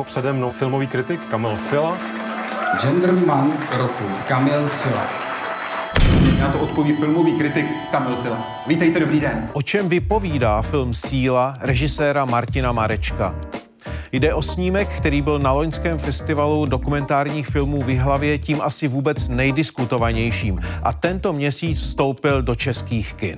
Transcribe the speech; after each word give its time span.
přímo 0.00 0.04
přede 0.04 0.32
mnou 0.32 0.50
filmový 0.50 0.86
kritik 0.86 1.20
Kamil 1.30 1.56
Fila. 1.56 1.98
Genderman 2.80 3.52
roku 3.70 4.04
Kamil 4.28 4.68
Fila. 4.68 5.06
Na 6.40 6.52
to 6.52 6.58
odpoví 6.58 6.92
filmový 6.92 7.38
kritik 7.38 7.66
Kamil 7.90 8.16
Fila. 8.16 8.62
Vítejte, 8.66 9.00
dobrý 9.00 9.20
den. 9.20 9.50
O 9.52 9.62
čem 9.62 9.88
vypovídá 9.88 10.62
film 10.62 10.94
Síla 10.94 11.56
režiséra 11.60 12.24
Martina 12.24 12.72
Marečka? 12.72 13.34
Jde 14.12 14.34
o 14.34 14.42
snímek, 14.42 14.88
který 14.88 15.22
byl 15.22 15.38
na 15.38 15.52
loňském 15.52 15.98
festivalu 15.98 16.66
dokumentárních 16.66 17.46
filmů 17.46 17.82
v 17.82 17.96
hlavě 17.96 18.38
tím 18.38 18.60
asi 18.60 18.88
vůbec 18.88 19.28
nejdiskutovanějším. 19.28 20.60
A 20.82 20.92
tento 20.92 21.32
měsíc 21.32 21.80
vstoupil 21.80 22.42
do 22.42 22.54
českých 22.54 23.14
kin. 23.14 23.36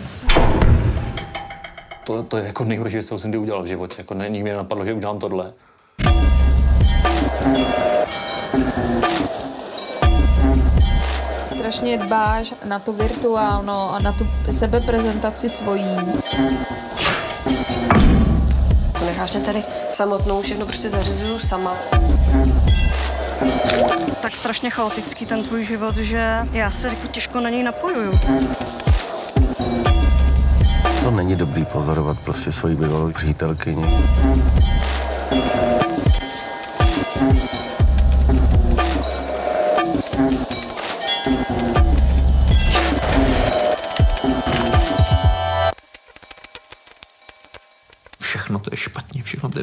To, 2.07 2.23
to 2.23 2.37
je 2.37 2.47
jako 2.47 2.65
nejhorší, 2.65 3.03
co 3.03 3.19
jsem 3.19 3.31
kdy 3.31 3.39
udělal 3.39 3.63
v 3.63 3.67
životě. 3.67 3.95
Jako 3.99 4.15
ne, 4.15 4.29
nikdy 4.29 4.43
mě 4.43 4.55
napadlo, 4.55 4.85
že 4.85 4.93
udělám 4.93 5.19
tohle. 5.19 5.53
Strašně 11.73 11.99
dbáš 11.99 12.55
na 12.65 12.79
to 12.79 12.93
virtuálno 12.93 13.95
a 13.95 13.99
na 13.99 14.13
tu 14.13 14.27
sebeprezentaci 14.51 15.51
svojí. 15.51 15.97
Necháš 19.07 19.33
mě 19.33 19.41
tady 19.41 19.63
samotnou, 19.93 20.43
všechno 20.43 20.67
prostě 20.67 20.91
zařizuju 20.91 21.39
sama. 21.39 21.75
Tak 24.21 24.37
strašně 24.37 24.71
chaotický 24.71 25.27
ten 25.27 25.43
tvůj 25.43 25.65
život, 25.65 25.97
že 25.97 26.39
já 26.53 26.71
se 26.71 26.89
jako 26.89 27.07
těžko 27.07 27.41
na 27.41 27.51
něj 27.51 27.63
napojuju. 27.63 28.19
To 31.03 31.11
není 31.11 31.37
dobrý 31.37 31.65
pozorovat 31.65 32.21
prostě 32.21 32.53
svoji 32.53 32.77
bývalou 32.77 33.13
přítelkyni. 33.13 34.05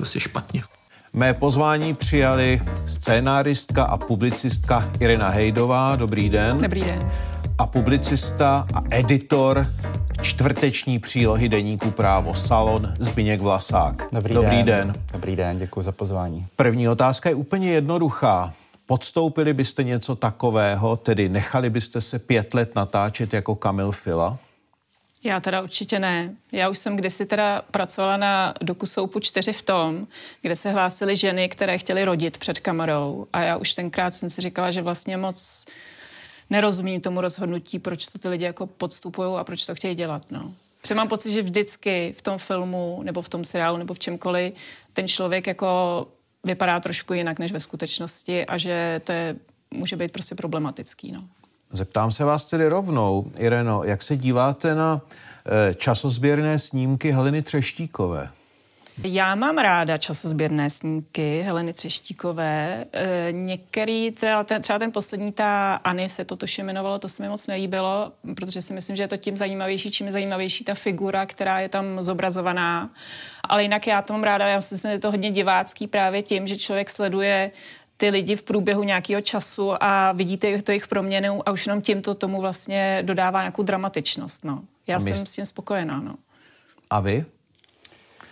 Prostě 0.10 0.20
špatně. 0.20 0.62
Mé 1.14 1.34
pozvání 1.34 1.94
přijali 1.94 2.62
scénáristka 2.86 3.84
a 3.84 3.98
publicistka 3.98 4.90
Irina 5.00 5.30
Hejdová. 5.30 5.96
Dobrý 5.96 6.30
den. 6.30 6.58
Dobrý 6.62 6.82
den. 6.82 7.12
A 7.58 7.66
publicista 7.68 8.68
a 8.74 8.84
editor 8.90 9.68
čtvrteční 10.22 11.00
přílohy 11.00 11.50
deníku 11.50 11.92
Právo 11.92 12.36
Salon 12.36 12.94
Zbyněk 13.00 13.42
Vlasák. 13.42 14.08
Dobrý, 14.12 14.34
Dobrý 14.34 14.64
den. 14.64 14.66
den. 14.66 14.94
Dobrý 15.14 15.36
den, 15.36 15.58
děkuji 15.58 15.82
za 15.82 15.92
pozvání. 15.92 16.46
První 16.56 16.90
otázka 16.90 17.30
je 17.30 17.36
úplně 17.36 17.72
jednoduchá. 17.72 18.54
Podstoupili 18.86 19.54
byste 19.54 19.84
něco 19.84 20.16
takového, 20.16 20.98
tedy 20.98 21.30
nechali 21.30 21.70
byste 21.70 22.02
se 22.02 22.20
pět 22.20 22.54
let 22.54 22.76
natáčet 22.76 23.34
jako 23.34 23.56
Kamil 23.56 23.92
Fila? 23.92 24.38
Já 25.24 25.40
teda 25.40 25.62
určitě 25.62 26.00
ne. 26.00 26.36
Já 26.52 26.70
už 26.70 26.80
jsem 26.80 26.96
kdysi 26.96 27.26
teda 27.26 27.62
pracovala 27.72 28.18
na 28.18 28.54
dokusoupu 28.62 29.20
4 29.20 29.54
v 29.54 29.62
tom, 29.62 30.08
kde 30.42 30.56
se 30.56 30.72
hlásily 30.72 31.16
ženy, 31.16 31.50
které 31.50 31.78
chtěly 31.78 32.06
rodit 32.06 32.38
před 32.38 32.60
kamerou. 32.60 33.28
A 33.34 33.42
já 33.42 33.58
už 33.58 33.74
tenkrát 33.74 34.12
jsem 34.12 34.30
si 34.30 34.42
říkala, 34.42 34.72
že 34.72 34.82
vlastně 34.82 35.18
moc 35.18 35.66
nerozumím 36.50 37.02
tomu 37.02 37.22
rozhodnutí, 37.22 37.80
proč 37.80 38.06
to 38.06 38.20
ty 38.20 38.30
lidi 38.30 38.46
jako 38.46 38.68
podstupují 38.68 39.38
a 39.38 39.44
proč 39.44 39.66
to 39.66 39.76
chtějí 39.76 39.96
dělat. 39.96 40.32
No. 40.32 40.54
Protože 40.82 40.96
mám 40.96 41.08
pocit, 41.08 41.32
že 41.32 41.42
vždycky 41.42 42.16
v 42.18 42.22
tom 42.22 42.38
filmu 42.38 43.02
nebo 43.04 43.22
v 43.22 43.30
tom 43.30 43.46
seriálu 43.46 43.78
nebo 43.78 43.94
v 43.94 44.00
čemkoliv 44.00 44.54
ten 44.94 45.08
člověk 45.08 45.48
jako 45.48 46.08
vypadá 46.44 46.80
trošku 46.80 47.14
jinak 47.14 47.40
než 47.40 47.52
ve 47.52 47.60
skutečnosti 47.60 48.46
a 48.46 48.58
že 48.58 49.02
to 49.04 49.12
je, 49.12 49.36
může 49.72 49.96
být 49.96 50.12
prostě 50.12 50.36
problematický. 50.36 51.12
No. 51.12 51.24
Zeptám 51.72 52.12
se 52.12 52.26
vás 52.26 52.46
tedy 52.46 52.68
rovnou, 52.68 53.32
Ireno, 53.40 53.84
jak 53.84 54.04
se 54.04 54.18
díváte 54.18 54.76
na 54.76 55.02
e, 55.46 55.74
časozběrné 55.74 56.60
snímky 56.60 57.12
Heleny 57.12 57.42
Třeštíkové? 57.42 58.30
Já 59.04 59.36
mám 59.36 59.58
ráda 59.58 59.98
časozběrné 59.98 60.70
snímky 60.70 61.42
Heleny 61.42 61.74
Třeštíkové. 61.74 62.86
E, 62.94 63.32
některý, 63.32 64.12
třeba 64.12 64.44
ten, 64.44 64.62
třeba 64.62 64.80
ten 64.80 64.92
poslední, 64.92 65.32
ta 65.32 65.76
Ani 65.76 66.10
se 66.10 66.26
to 66.26 66.36
tuším 66.36 66.66
jmenovalo, 66.66 67.00
to 67.00 67.10
se 67.10 67.24
mi 67.24 67.30
moc 67.30 67.48
nelíbilo, 67.48 68.12
protože 68.36 68.62
si 68.62 68.74
myslím, 68.74 68.96
že 68.96 69.04
je 69.04 69.08
to 69.08 69.18
tím 69.18 69.38
zajímavější, 69.38 69.92
čím 69.92 70.06
je 70.06 70.12
zajímavější 70.12 70.64
ta 70.64 70.74
figura, 70.74 71.26
která 71.26 71.60
je 71.60 71.70
tam 71.70 72.04
zobrazovaná. 72.04 72.90
Ale 73.44 73.64
jinak 73.64 73.88
já 73.88 74.02
to 74.02 74.14
mám 74.14 74.24
ráda, 74.24 74.48
já 74.48 74.58
myslím, 74.58 74.78
že 74.78 74.88
je 74.88 75.00
to 75.00 75.12
hodně 75.12 75.32
divácký 75.32 75.88
právě 75.88 76.22
tím, 76.22 76.48
že 76.48 76.58
člověk 76.58 76.90
sleduje 76.90 77.52
ty 78.00 78.10
lidi 78.10 78.36
v 78.36 78.44
průběhu 78.44 78.84
nějakého 78.84 79.22
času 79.22 79.84
a 79.84 80.12
vidíte 80.12 80.62
to 80.62 80.72
jejich 80.72 80.88
proměnu 80.88 81.50
a 81.50 81.52
už 81.52 81.66
jenom 81.66 81.82
tímto 81.82 82.16
tomu 82.16 82.42
vlastně 82.42 83.04
dodává 83.06 83.42
nějakou 83.42 83.64
dramatičnost. 83.64 84.46
No. 84.46 84.62
Já 84.88 85.00
jsem 85.00 85.14
s 85.14 85.32
tím 85.32 85.46
spokojená. 85.46 86.02
No. 86.02 86.16
A 86.90 87.00
vy? 87.00 87.26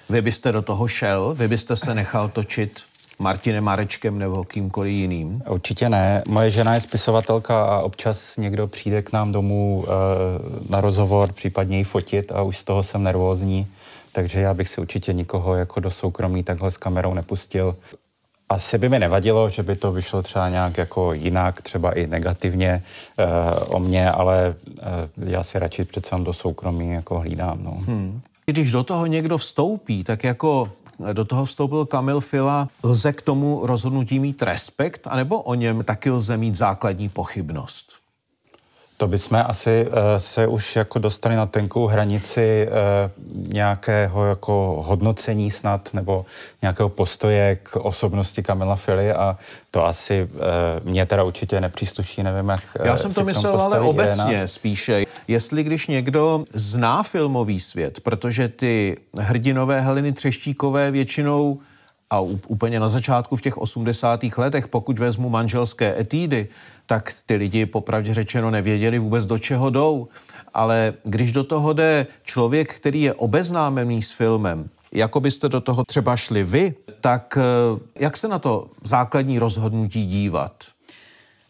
Vy 0.09 0.21
byste 0.21 0.51
do 0.51 0.61
toho 0.61 0.87
šel? 0.87 1.33
Vy 1.33 1.47
byste 1.47 1.75
se 1.75 1.95
nechal 1.95 2.29
točit 2.29 2.81
Martinem 3.19 3.63
Marečkem 3.63 4.19
nebo 4.19 4.43
kýmkoliv 4.43 4.91
jiným? 4.91 5.41
Určitě 5.49 5.89
ne. 5.89 6.23
Moje 6.27 6.49
žena 6.49 6.73
je 6.75 6.81
spisovatelka 6.81 7.63
a 7.63 7.81
občas 7.81 8.37
někdo 8.37 8.67
přijde 8.67 9.01
k 9.01 9.11
nám 9.11 9.31
domů 9.31 9.85
e, 9.85 9.89
na 10.69 10.81
rozhovor, 10.81 11.33
případně 11.33 11.77
ji 11.77 11.83
fotit 11.83 12.31
a 12.31 12.41
už 12.41 12.57
z 12.57 12.63
toho 12.63 12.83
jsem 12.83 13.03
nervózní. 13.03 13.67
Takže 14.11 14.41
já 14.41 14.53
bych 14.53 14.69
si 14.69 14.81
určitě 14.81 15.13
nikoho 15.13 15.55
jako 15.55 15.79
do 15.79 15.89
soukromí 15.89 16.43
takhle 16.43 16.71
s 16.71 16.77
kamerou 16.77 17.13
nepustil. 17.13 17.75
Asi 18.49 18.77
by 18.77 18.89
mi 18.89 18.99
nevadilo, 18.99 19.49
že 19.49 19.63
by 19.63 19.75
to 19.75 19.91
vyšlo 19.91 20.23
třeba 20.23 20.49
nějak 20.49 20.77
jako 20.77 21.13
jinak, 21.13 21.61
třeba 21.61 21.91
i 21.91 22.07
negativně 22.07 22.83
uh, 23.19 23.75
o 23.75 23.79
mě, 23.79 24.11
ale 24.11 24.55
uh, 25.17 25.29
já 25.29 25.43
si 25.43 25.59
radši 25.59 25.85
přece 25.85 26.15
do 26.17 26.33
soukromí 26.33 26.89
jako 26.89 27.19
hlídám. 27.19 27.63
No. 27.63 27.71
Hmm. 27.71 28.21
Když 28.45 28.71
do 28.71 28.83
toho 28.83 29.05
někdo 29.05 29.37
vstoupí, 29.37 30.03
tak 30.03 30.23
jako 30.23 30.69
do 31.13 31.25
toho 31.25 31.45
vstoupil 31.45 31.85
Kamil 31.85 32.21
Fila, 32.21 32.69
lze 32.83 33.13
k 33.13 33.21
tomu 33.21 33.65
rozhodnutí 33.65 34.19
mít 34.19 34.41
respekt, 34.41 35.07
anebo 35.09 35.41
o 35.41 35.53
něm 35.53 35.83
taky 35.83 36.11
lze 36.11 36.37
mít 36.37 36.55
základní 36.55 37.09
pochybnost? 37.09 38.06
To 38.97 39.07
bychom 39.07 39.43
asi 39.47 39.85
uh, 39.87 39.93
se 40.17 40.47
už 40.47 40.75
jako 40.75 40.99
dostali 40.99 41.35
na 41.35 41.45
tenkou 41.45 41.87
hranici 41.87 42.67
uh, 42.67 43.53
nějakého 43.53 44.25
jako 44.25 44.83
hodnocení 44.87 45.51
snad 45.51 45.93
nebo 45.93 46.25
nějakého 46.61 46.89
postoje 46.89 47.55
k 47.63 47.75
osobnosti 47.75 48.43
Kamila 48.43 48.75
Fili 48.75 49.11
a 49.11 49.37
to 49.71 49.85
asi 49.85 50.23
uh, 50.33 50.89
mě 50.91 51.05
teda 51.05 51.23
určitě 51.23 51.61
nepřísluší, 51.61 52.23
nevím 52.23 52.49
jak 52.49 52.61
Já 52.83 52.97
jsem 52.97 53.13
to 53.13 53.23
myslel 53.23 53.61
ale 53.61 53.79
obecně 53.79 54.31
Irena. 54.31 54.47
spíše. 54.47 55.03
Jestli 55.27 55.63
když 55.63 55.87
někdo 55.87 56.43
zná 56.53 57.03
filmový 57.03 57.59
svět, 57.59 57.99
protože 57.99 58.47
ty 58.47 58.97
hrdinové 59.19 59.81
Heleny 59.81 60.13
Třeštíkové 60.13 60.91
většinou 60.91 61.59
a 62.09 62.19
úplně 62.47 62.79
na 62.79 62.87
začátku 62.87 63.35
v 63.35 63.41
těch 63.41 63.57
80. 63.57 64.19
letech, 64.37 64.67
pokud 64.67 64.99
vezmu 64.99 65.29
manželské 65.29 65.99
etídy, 65.99 66.47
tak 66.85 67.13
ty 67.25 67.35
lidi 67.35 67.65
popravdě 67.65 68.13
řečeno 68.13 68.51
nevěděli 68.51 68.99
vůbec 68.99 69.25
do 69.25 69.37
čeho 69.37 69.69
jdou. 69.69 70.07
Ale 70.53 70.93
když 71.03 71.31
do 71.31 71.43
toho 71.43 71.73
jde 71.73 72.07
člověk, 72.23 72.73
který 72.73 73.01
je 73.01 73.13
obeznámený 73.13 74.01
s 74.01 74.11
filmem, 74.11 74.69
jako 74.93 75.19
byste 75.19 75.49
do 75.49 75.61
toho 75.61 75.83
třeba 75.83 76.17
šli 76.17 76.43
vy, 76.43 76.75
tak 77.01 77.37
eh, 77.37 77.79
jak 77.99 78.17
se 78.17 78.27
na 78.27 78.39
to 78.39 78.69
základní 78.83 79.39
rozhodnutí 79.39 80.05
dívat? 80.05 80.63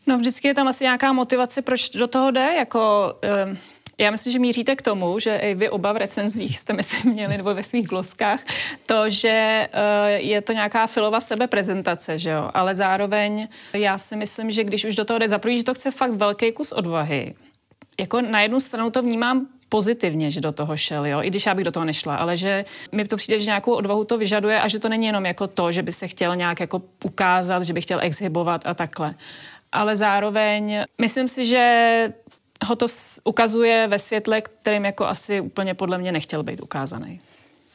No 0.08 0.18
vždycky 0.18 0.48
je 0.48 0.54
tam 0.54 0.68
asi 0.68 0.84
nějaká 0.84 1.14
motivace, 1.14 1.62
proč 1.62 1.90
do 1.90 2.08
toho 2.08 2.32
jde, 2.32 2.54
jako... 2.54 3.14
Uh 3.50 3.58
já 3.98 4.12
myslím, 4.12 4.34
že 4.34 4.40
míříte 4.40 4.76
k 4.76 4.82
tomu, 4.82 5.20
že 5.20 5.36
i 5.36 5.56
vy 5.56 5.70
oba 5.70 5.94
v 5.94 5.98
recenzích 5.98 6.60
jste 6.60 6.74
myslím 6.74 7.12
měli, 7.12 7.38
nebo 7.38 7.54
ve 7.54 7.64
svých 7.64 7.88
gloskách, 7.88 8.40
to, 8.86 9.10
že 9.10 9.68
uh, 9.74 10.10
je 10.10 10.42
to 10.42 10.54
nějaká 10.54 10.88
filová 10.88 11.22
sebeprezentace, 11.22 12.20
že 12.20 12.30
jo? 12.30 12.50
Ale 12.54 12.76
zároveň 12.76 13.48
já 13.74 13.98
si 13.98 14.16
myslím, 14.16 14.52
že 14.52 14.64
když 14.64 14.86
už 14.86 14.96
do 14.96 15.06
toho 15.06 15.20
jde 15.20 15.30
za 15.30 15.40
že 15.58 15.64
to 15.64 15.74
chce 15.74 15.92
fakt 15.92 16.12
velký 16.12 16.52
kus 16.52 16.72
odvahy. 16.72 17.36
Jako 18.00 18.22
na 18.22 18.42
jednu 18.42 18.60
stranu 18.60 18.90
to 18.90 19.02
vnímám 19.02 19.48
pozitivně, 19.70 20.32
že 20.32 20.42
do 20.42 20.52
toho 20.52 20.78
šel, 20.78 21.06
jo? 21.06 21.22
i 21.22 21.30
když 21.30 21.46
já 21.46 21.56
bych 21.56 21.66
do 21.66 21.72
toho 21.72 21.86
nešla, 21.86 22.16
ale 22.16 22.38
že 22.38 22.66
mi 22.92 23.06
to 23.06 23.18
přijde, 23.18 23.40
že 23.40 23.46
nějakou 23.46 23.74
odvahu 23.74 24.04
to 24.04 24.18
vyžaduje 24.18 24.62
a 24.62 24.68
že 24.68 24.80
to 24.80 24.90
není 24.90 25.06
jenom 25.06 25.26
jako 25.26 25.48
to, 25.48 25.72
že 25.72 25.84
by 25.84 25.92
se 25.92 26.08
chtěl 26.08 26.36
nějak 26.36 26.60
jako 26.60 26.82
ukázat, 27.04 27.64
že 27.64 27.74
by 27.74 27.82
chtěl 27.82 28.00
exhibovat 28.02 28.62
a 28.66 28.74
takhle. 28.74 29.16
Ale 29.72 29.96
zároveň 29.96 30.84
myslím 30.98 31.28
si, 31.28 31.46
že 31.46 32.14
ho 32.68 32.76
to 32.76 32.86
ukazuje 33.24 33.88
ve 33.88 34.00
světle, 34.00 34.42
kterým 34.42 34.86
jako 34.86 35.06
asi 35.06 35.42
úplně 35.42 35.74
podle 35.74 35.98
mě 35.98 36.12
nechtěl 36.12 36.44
být 36.44 36.62
ukázaný. 36.62 37.20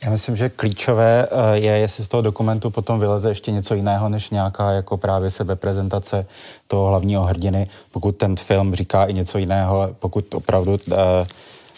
Já 0.05 0.11
myslím, 0.11 0.37
že 0.37 0.49
klíčové 0.49 1.29
eh, 1.31 1.59
je, 1.59 1.73
jestli 1.73 2.05
z 2.05 2.09
toho 2.09 2.23
dokumentu 2.23 2.71
potom 2.71 3.01
vyleze 3.01 3.31
ještě 3.31 3.53
něco 3.53 3.75
jiného, 3.75 4.09
než 4.09 4.31
nějaká 4.31 4.73
jako 4.73 4.97
právě 4.97 5.31
sebeprezentace 5.31 6.27
toho 6.67 6.87
hlavního 6.87 7.23
hrdiny. 7.23 7.69
Pokud 7.93 8.17
ten 8.17 8.37
film 8.37 8.75
říká 8.75 9.05
i 9.05 9.15
něco 9.15 9.39
jiného, 9.39 9.97
pokud 9.99 10.35
opravdu 10.35 10.73
uh, 10.73 10.97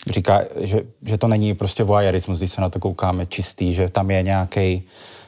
říká, 0.06 0.42
že, 0.60 0.82
že 1.02 1.18
to 1.18 1.28
není 1.28 1.54
prostě 1.54 1.84
voyeurismus, 1.84 2.38
když 2.38 2.52
se 2.52 2.60
na 2.60 2.70
to 2.70 2.80
koukáme 2.80 3.26
čistý, 3.26 3.74
že 3.74 3.88
tam 3.88 4.10
je 4.10 4.22
nějaký 4.22 4.82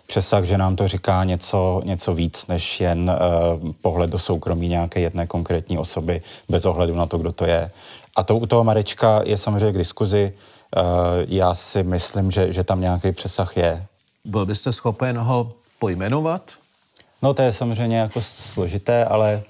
přesah, 0.06 0.44
že 0.44 0.58
nám 0.58 0.76
to 0.76 0.88
říká 0.88 1.24
něco, 1.24 1.82
něco 1.84 2.14
víc, 2.14 2.46
než 2.46 2.80
jen 2.80 3.10
uh, 3.10 3.72
pohled 3.82 4.10
do 4.10 4.18
soukromí 4.18 4.68
nějaké 4.68 5.00
jedné 5.00 5.26
konkrétní 5.26 5.78
osoby, 5.78 6.22
bez 6.48 6.64
ohledu 6.64 6.94
na 6.94 7.06
to, 7.06 7.18
kdo 7.18 7.32
to 7.32 7.44
je. 7.46 7.70
A 8.16 8.22
to 8.22 8.36
u 8.36 8.46
toho 8.46 8.64
Marečka 8.64 9.22
je 9.24 9.38
samozřejmě 9.38 9.72
k 9.72 9.78
diskuzi. 9.78 10.32
Uh, 10.76 10.82
já 11.28 11.54
si 11.54 11.82
myslím, 11.82 12.30
že, 12.30 12.52
že 12.52 12.64
tam 12.64 12.80
nějaký 12.80 13.12
přesah 13.12 13.56
je. 13.56 13.86
Byl 14.24 14.46
byste 14.46 14.72
schopen 14.72 15.18
ho 15.18 15.52
pojmenovat? 15.78 16.52
No 17.22 17.34
to 17.34 17.42
je 17.42 17.52
samozřejmě 17.52 17.98
jako 17.98 18.20
složité, 18.20 19.04
ale 19.04 19.42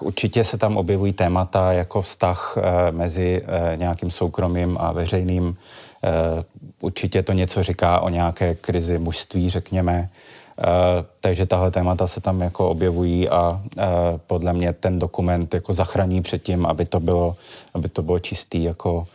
určitě 0.00 0.44
se 0.44 0.58
tam 0.58 0.76
objevují 0.76 1.12
témata 1.12 1.72
jako 1.72 2.02
vztah 2.02 2.56
e, 2.56 2.92
mezi 2.92 3.42
nějakým 3.76 4.10
soukromým 4.10 4.76
a 4.80 4.92
veřejným. 4.92 5.56
E, 6.04 6.44
určitě 6.80 7.22
to 7.22 7.32
něco 7.32 7.62
říká 7.62 8.00
o 8.00 8.08
nějaké 8.08 8.54
krizi 8.54 8.98
mužství, 8.98 9.50
řekněme. 9.50 10.08
Uh, 10.58 10.66
takže 11.20 11.46
tahle 11.46 11.70
témata 11.70 12.06
se 12.06 12.20
tam 12.20 12.40
jako 12.40 12.68
objevují 12.70 13.28
a 13.28 13.50
uh, 13.50 13.84
podle 14.26 14.52
mě 14.52 14.72
ten 14.72 14.98
dokument 14.98 15.54
jako 15.54 15.72
zachrání 15.72 16.22
před 16.22 16.42
tím, 16.42 16.66
aby 16.66 16.86
to 16.86 17.00
bylo, 17.00 17.36
aby 17.74 17.88
to 17.88 18.02
bylo 18.02 18.18
čistý 18.18 18.62
jako 18.62 19.06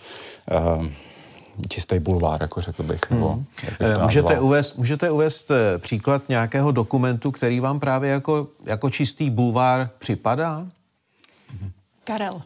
čistý 1.70 2.00
bulvár, 2.00 2.40
jako 2.42 2.62
řekl 2.62 2.84
bych. 2.84 3.00
Hmm. 3.10 3.20
Nebo, 3.20 3.44
bych 3.80 4.02
můžete, 4.04 4.40
uvést, 4.40 4.78
můžete 4.78 5.12
uvést 5.12 5.52
příklad 5.78 6.30
nějakého 6.30 6.72
dokumentu, 6.72 7.32
který 7.32 7.60
vám 7.60 7.80
právě 7.80 8.12
jako, 8.12 8.48
jako 8.66 8.90
čistý 8.90 9.30
bulvár 9.30 9.90
připadá? 10.00 10.66
Karel. 12.04 12.42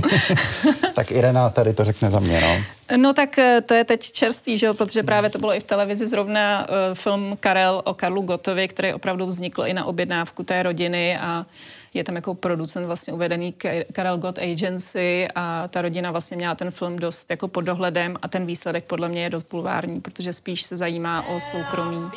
tak 0.94 1.10
Irena 1.10 1.50
tady 1.50 1.74
to 1.74 1.84
řekne 1.84 2.10
za 2.10 2.20
mě, 2.20 2.40
no. 2.40 2.64
No 2.96 3.12
tak 3.12 3.38
eh, 3.38 3.60
to 3.60 3.74
je 3.74 3.84
teď 3.84 4.12
čerstvý, 4.12 4.58
že 4.58 4.66
jo, 4.66 4.74
protože 4.74 5.02
právě 5.02 5.30
to 5.30 5.38
bylo 5.38 5.54
i 5.54 5.60
v 5.60 5.64
televizi 5.64 6.06
zrovna 6.06 6.68
uh, 6.68 6.94
film 6.94 7.36
Karel 7.40 7.82
o 7.84 7.94
Karlu 7.94 8.22
Gotovi, 8.22 8.68
který 8.68 8.94
opravdu 8.94 9.26
vznikl 9.26 9.62
i 9.66 9.74
na 9.74 9.84
objednávku 9.84 10.42
té 10.42 10.62
rodiny 10.62 11.18
a 11.18 11.46
je 11.94 12.04
tam 12.04 12.16
jako 12.16 12.34
producent 12.34 12.86
vlastně 12.86 13.12
uvedený 13.12 13.54
Karel 13.92 14.18
Gott 14.18 14.38
Agency 14.38 15.28
a 15.34 15.68
ta 15.68 15.82
rodina 15.82 16.10
vlastně 16.10 16.36
měla 16.36 16.54
ten 16.54 16.70
film 16.70 16.98
dost 16.98 17.30
jako 17.30 17.48
pod 17.48 17.60
dohledem 17.60 18.16
a 18.22 18.28
ten 18.28 18.46
výsledek 18.46 18.84
podle 18.84 19.08
mě 19.08 19.22
je 19.22 19.30
dost 19.30 19.46
bulvární, 19.50 20.00
protože 20.00 20.32
spíš 20.32 20.62
se 20.62 20.76
zajímá 20.76 21.26
o 21.28 21.40
soukromí 21.40 22.10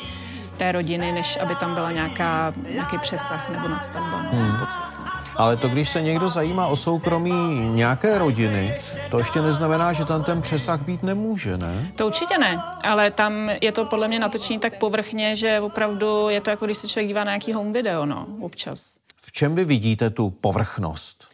té 0.58 0.72
rodiny, 0.72 1.12
než 1.12 1.36
aby 1.36 1.54
tam 1.54 1.74
byla 1.74 1.92
nějaká, 1.92 2.54
nějaký 2.70 2.98
přesah 2.98 3.50
nebo 3.50 3.68
nadstavba. 3.68 4.22
No, 4.22 4.30
hmm. 4.30 4.58
pocit, 4.58 4.80
no. 4.98 5.15
Ale 5.38 5.56
to, 5.56 5.68
když 5.68 5.88
se 5.88 6.02
někdo 6.02 6.28
zajímá 6.28 6.66
o 6.66 6.76
soukromí 6.76 7.68
nějaké 7.74 8.18
rodiny, 8.18 8.78
to 9.10 9.18
ještě 9.18 9.42
neznamená, 9.42 9.92
že 9.92 10.04
tam 10.04 10.24
ten 10.24 10.42
přesah 10.42 10.80
být 10.82 11.02
nemůže, 11.02 11.58
ne? 11.58 11.92
To 11.96 12.06
určitě 12.06 12.38
ne, 12.38 12.62
ale 12.82 13.10
tam 13.10 13.50
je 13.60 13.72
to 13.72 13.84
podle 13.84 14.08
mě 14.08 14.18
natočení 14.18 14.58
tak 14.58 14.78
povrchně, 14.78 15.36
že 15.36 15.60
opravdu 15.60 16.28
je 16.28 16.40
to 16.40 16.50
jako 16.50 16.64
když 16.64 16.78
se 16.78 16.88
člověk 16.88 17.08
dívá 17.08 17.24
na 17.24 17.30
nějaký 17.30 17.52
home 17.52 17.72
video, 17.72 18.06
no, 18.06 18.26
občas. 18.40 18.96
V 19.16 19.32
čem 19.32 19.54
vy 19.54 19.64
vidíte 19.64 20.10
tu 20.10 20.30
povrchnost? 20.30 21.25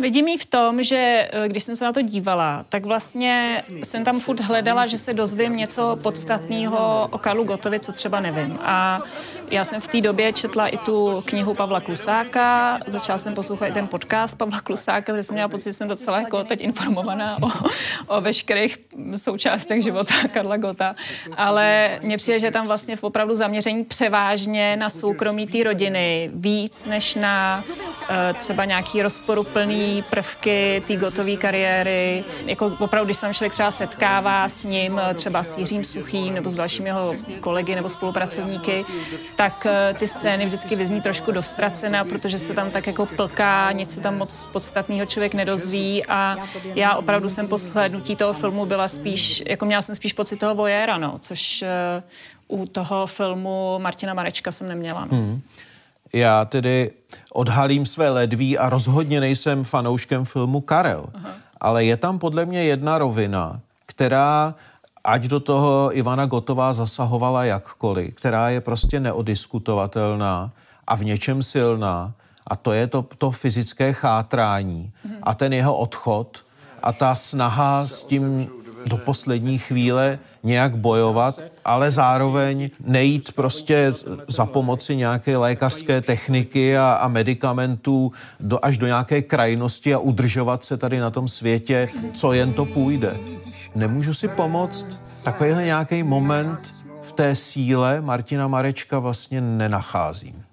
Vidím 0.00 0.28
ji 0.28 0.38
v 0.38 0.46
tom, 0.46 0.82
že 0.82 1.28
eh, 1.32 1.48
když 1.48 1.64
jsem 1.64 1.76
se 1.76 1.84
na 1.84 1.92
to 1.92 2.02
dívala, 2.02 2.64
tak 2.68 2.84
vlastně 2.84 3.62
jsem 3.84 4.04
tam 4.04 4.20
furt 4.20 4.40
hledala, 4.40 4.86
že 4.86 4.98
se 4.98 5.14
dozvím 5.14 5.56
něco 5.56 5.98
podstatného 6.02 7.08
o 7.12 7.18
Karlu 7.18 7.44
Gotovi, 7.44 7.80
co 7.80 7.92
třeba 7.92 8.20
nevím. 8.20 8.58
A 8.62 9.02
já 9.50 9.64
jsem 9.64 9.80
v 9.80 9.88
té 9.88 10.00
době 10.00 10.32
četla 10.32 10.66
i 10.66 10.78
tu 10.78 11.22
knihu 11.24 11.54
Pavla 11.54 11.80
Klusáka, 11.80 12.78
začala 12.86 13.18
jsem 13.18 13.34
poslouchat 13.34 13.66
i 13.66 13.72
ten 13.72 13.86
podcast 13.86 14.38
Pavla 14.38 14.60
Klusáka, 14.60 15.12
takže 15.12 15.22
jsem 15.22 15.34
měla 15.34 15.48
pocit, 15.48 15.64
že 15.64 15.72
jsem 15.72 15.88
docela 15.88 16.20
jako 16.20 16.44
teď 16.44 16.60
informovaná 16.60 17.36
o, 17.42 17.48
o 18.06 18.20
veškerých 18.20 18.78
součástech 19.16 19.82
života 19.82 20.14
Karla 20.32 20.56
Gota. 20.56 20.94
Ale 21.36 21.98
mně 22.02 22.16
přijde, 22.16 22.40
že 22.40 22.50
tam 22.50 22.66
vlastně 22.66 22.96
v 22.96 23.04
opravdu 23.04 23.34
zaměření 23.34 23.84
převážně 23.84 24.76
na 24.76 24.90
soukromí 24.90 25.46
té 25.46 25.64
rodiny, 25.64 26.30
víc 26.34 26.86
než 26.86 27.14
na 27.14 27.64
uh, 27.66 28.38
třeba 28.38 28.64
nějaký 28.64 29.02
rozporuplný 29.02 29.89
prvky 30.10 30.82
té 30.86 30.96
gotové 30.96 31.36
kariéry. 31.36 32.24
Jako 32.46 32.76
opravdu, 32.78 33.04
když 33.04 33.16
se 33.16 33.20
tam 33.20 33.34
člověk 33.34 33.52
třeba 33.52 33.70
setkává 33.70 34.48
s 34.48 34.64
ním, 34.64 35.00
třeba 35.14 35.42
s 35.42 35.58
Jiřím 35.58 35.84
Suchým 35.84 36.34
nebo 36.34 36.50
s 36.50 36.56
dalšími 36.56 36.88
jeho 36.88 37.14
kolegy 37.40 37.74
nebo 37.74 37.88
spolupracovníky, 37.88 38.84
tak 39.36 39.66
eh, 39.66 39.94
ty 39.98 40.08
scény 40.08 40.46
vždycky 40.46 40.76
vyzní 40.76 41.00
trošku 41.00 41.32
dostracené, 41.32 42.04
protože 42.04 42.38
se 42.38 42.54
tam 42.54 42.70
tak 42.70 42.86
jako 42.86 43.06
plká, 43.06 43.72
nic 43.72 43.94
se 43.94 44.00
tam 44.00 44.18
moc 44.18 44.46
podstatného 44.52 45.06
člověk 45.06 45.34
nedozví 45.34 46.06
a 46.06 46.36
já 46.74 46.94
opravdu 46.94 47.28
jsem 47.28 47.48
po 47.48 47.58
shlédnutí 47.58 48.16
toho 48.16 48.32
filmu 48.32 48.66
byla 48.66 48.88
spíš, 48.88 49.42
jako 49.46 49.66
měla 49.66 49.82
jsem 49.82 49.94
spíš 49.94 50.12
pocit 50.12 50.36
toho 50.36 50.54
voyéra, 50.54 50.98
no, 50.98 51.18
což 51.20 51.62
eh, 51.62 52.02
u 52.48 52.66
toho 52.66 53.06
filmu 53.06 53.78
Martina 53.78 54.14
Marečka 54.14 54.52
jsem 54.52 54.68
neměla. 54.68 55.08
No. 55.10 55.18
Hmm. 55.18 55.40
Já 56.12 56.44
tedy 56.44 56.90
odhalím 57.32 57.86
své 57.86 58.08
ledví 58.08 58.58
a 58.58 58.68
rozhodně 58.68 59.20
nejsem 59.20 59.64
fanouškem 59.64 60.24
filmu 60.24 60.60
Karel. 60.60 61.06
Aha. 61.14 61.30
Ale 61.60 61.84
je 61.84 61.96
tam 61.96 62.18
podle 62.18 62.46
mě 62.46 62.64
jedna 62.64 62.98
rovina, 62.98 63.60
která 63.86 64.54
ať 65.04 65.24
do 65.24 65.40
toho 65.40 65.96
Ivana 65.96 66.26
Gotová 66.26 66.72
zasahovala 66.72 67.44
jakkoliv, 67.44 68.14
která 68.14 68.48
je 68.48 68.60
prostě 68.60 69.00
neodiskutovatelná 69.00 70.52
a 70.86 70.96
v 70.96 71.04
něčem 71.04 71.42
silná, 71.42 72.12
a 72.46 72.56
to 72.56 72.72
je 72.72 72.86
to, 72.86 73.06
to 73.18 73.30
fyzické 73.30 73.92
chátrání 73.92 74.90
mhm. 75.04 75.16
a 75.22 75.34
ten 75.34 75.52
jeho 75.52 75.76
odchod 75.76 76.44
a 76.82 76.92
ta 76.92 77.14
snaha 77.14 77.86
s 77.86 78.02
tím 78.02 78.48
do 78.86 78.96
poslední 78.96 79.58
chvíle 79.58 80.18
nějak 80.42 80.76
bojovat, 80.76 81.42
ale 81.64 81.90
zároveň 81.90 82.70
nejít 82.80 83.32
prostě 83.32 83.92
za 84.28 84.46
pomoci 84.46 84.96
nějaké 84.96 85.36
lékařské 85.36 86.00
techniky 86.00 86.78
a, 86.78 86.92
a 86.92 87.08
medicamentů 87.08 88.10
do, 88.40 88.58
až 88.62 88.78
do 88.78 88.86
nějaké 88.86 89.22
krajnosti 89.22 89.94
a 89.94 89.98
udržovat 89.98 90.64
se 90.64 90.76
tady 90.76 91.00
na 91.00 91.10
tom 91.10 91.28
světě, 91.28 91.88
co 92.14 92.32
jen 92.32 92.52
to 92.52 92.64
půjde. 92.64 93.16
Nemůžu 93.74 94.14
si 94.14 94.28
pomoct, 94.28 94.86
takovýhle 95.24 95.64
nějaký 95.64 96.02
moment 96.02 96.58
v 97.02 97.12
té 97.12 97.36
síle 97.36 98.00
Martina 98.00 98.48
Marečka 98.48 98.98
vlastně 98.98 99.40
nenacházím. 99.40 100.44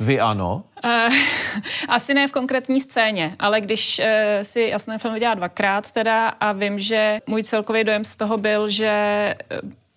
Vy 0.00 0.20
ano? 0.20 0.62
Uh, 0.84 1.14
asi 1.88 2.14
ne 2.14 2.28
v 2.28 2.32
konkrétní 2.32 2.80
scéně, 2.80 3.36
ale 3.38 3.60
když 3.60 3.98
uh, 3.98 4.04
si 4.42 4.60
jasný 4.60 4.98
film 4.98 5.14
viděla 5.14 5.34
dvakrát 5.34 5.92
teda 5.92 6.28
a 6.28 6.52
vím, 6.52 6.78
že 6.78 7.20
můj 7.26 7.42
celkový 7.42 7.84
dojem 7.84 8.04
z 8.04 8.16
toho 8.16 8.36
byl, 8.36 8.68
že 8.68 9.34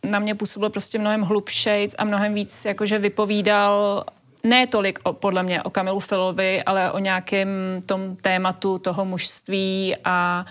na 0.04 0.20
mě 0.20 0.36
působil 0.36 0.70
prostě 0.70 1.00
mnohem 1.00 1.22
hlubšejc 1.22 1.96
a 1.98 2.04
mnohem 2.04 2.34
víc 2.34 2.66
jakože 2.66 3.00
vypovídal 3.00 4.06
ne 4.44 4.68
tolik 4.68 5.00
o, 5.04 5.14
podle 5.14 5.44
mě 5.44 5.64
o 5.64 5.70
Kamilu 5.70 6.00
Filovi, 6.00 6.64
ale 6.64 6.92
o 6.92 7.00
nějakém 7.00 7.48
tom 7.86 8.16
tématu 8.16 8.78
toho 8.78 9.06
mužství 9.06 9.96
a 10.06 10.46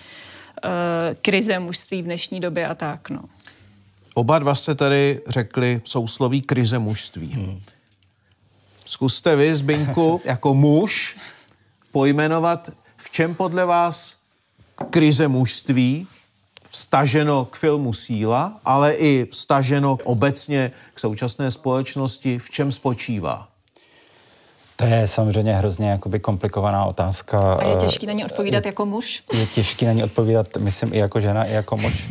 uh, 0.65 0.71
krize 1.23 1.59
mužství 1.59 2.03
v 2.03 2.05
dnešní 2.05 2.41
době 2.41 2.69
a 2.69 2.75
tak, 2.75 3.11
no. 3.11 3.21
Oba 4.15 4.39
dva 4.39 4.55
jste 4.55 4.75
tady 4.75 5.21
řekli 5.27 5.81
sousloví 5.85 6.43
krize 6.43 6.79
mužství. 6.79 7.33
Hmm. 7.33 7.61
Zkuste 8.91 9.37
vy, 9.37 9.57
Zbinku, 9.57 10.21
jako 10.25 10.55
muž 10.55 11.17
pojmenovat, 11.93 12.71
v 12.97 13.11
čem 13.11 13.35
podle 13.35 13.65
vás 13.65 14.17
krize 14.91 15.29
mužství 15.29 16.07
vstaženo 16.71 17.45
k 17.45 17.57
filmu 17.57 17.93
Síla, 17.93 18.61
ale 18.65 18.93
i 18.93 19.27
vstaženo 19.31 19.99
obecně 20.05 20.71
k 20.95 21.01
současné 21.01 21.51
společnosti, 21.51 22.39
v 22.39 22.51
čem 22.51 22.73
spočívá? 22.73 23.49
To 24.77 24.85
je 24.85 25.09
samozřejmě 25.09 25.55
hrozně 25.55 25.91
jakoby 25.91 26.21
komplikovaná 26.21 26.85
otázka. 26.85 27.55
A 27.55 27.65
je 27.65 27.77
těžký 27.77 28.07
na 28.07 28.13
ní 28.13 28.25
odpovídat 28.25 28.67
jako 28.67 28.87
muž? 28.87 29.23
Je 29.33 29.47
těžký 29.47 29.87
na 29.87 29.93
ní 29.93 30.05
odpovídat, 30.05 30.57
myslím, 30.57 30.95
i 30.95 30.99
jako 30.99 31.21
žena, 31.21 31.45
i 31.45 31.53
jako 31.53 31.77
muž. 31.77 32.09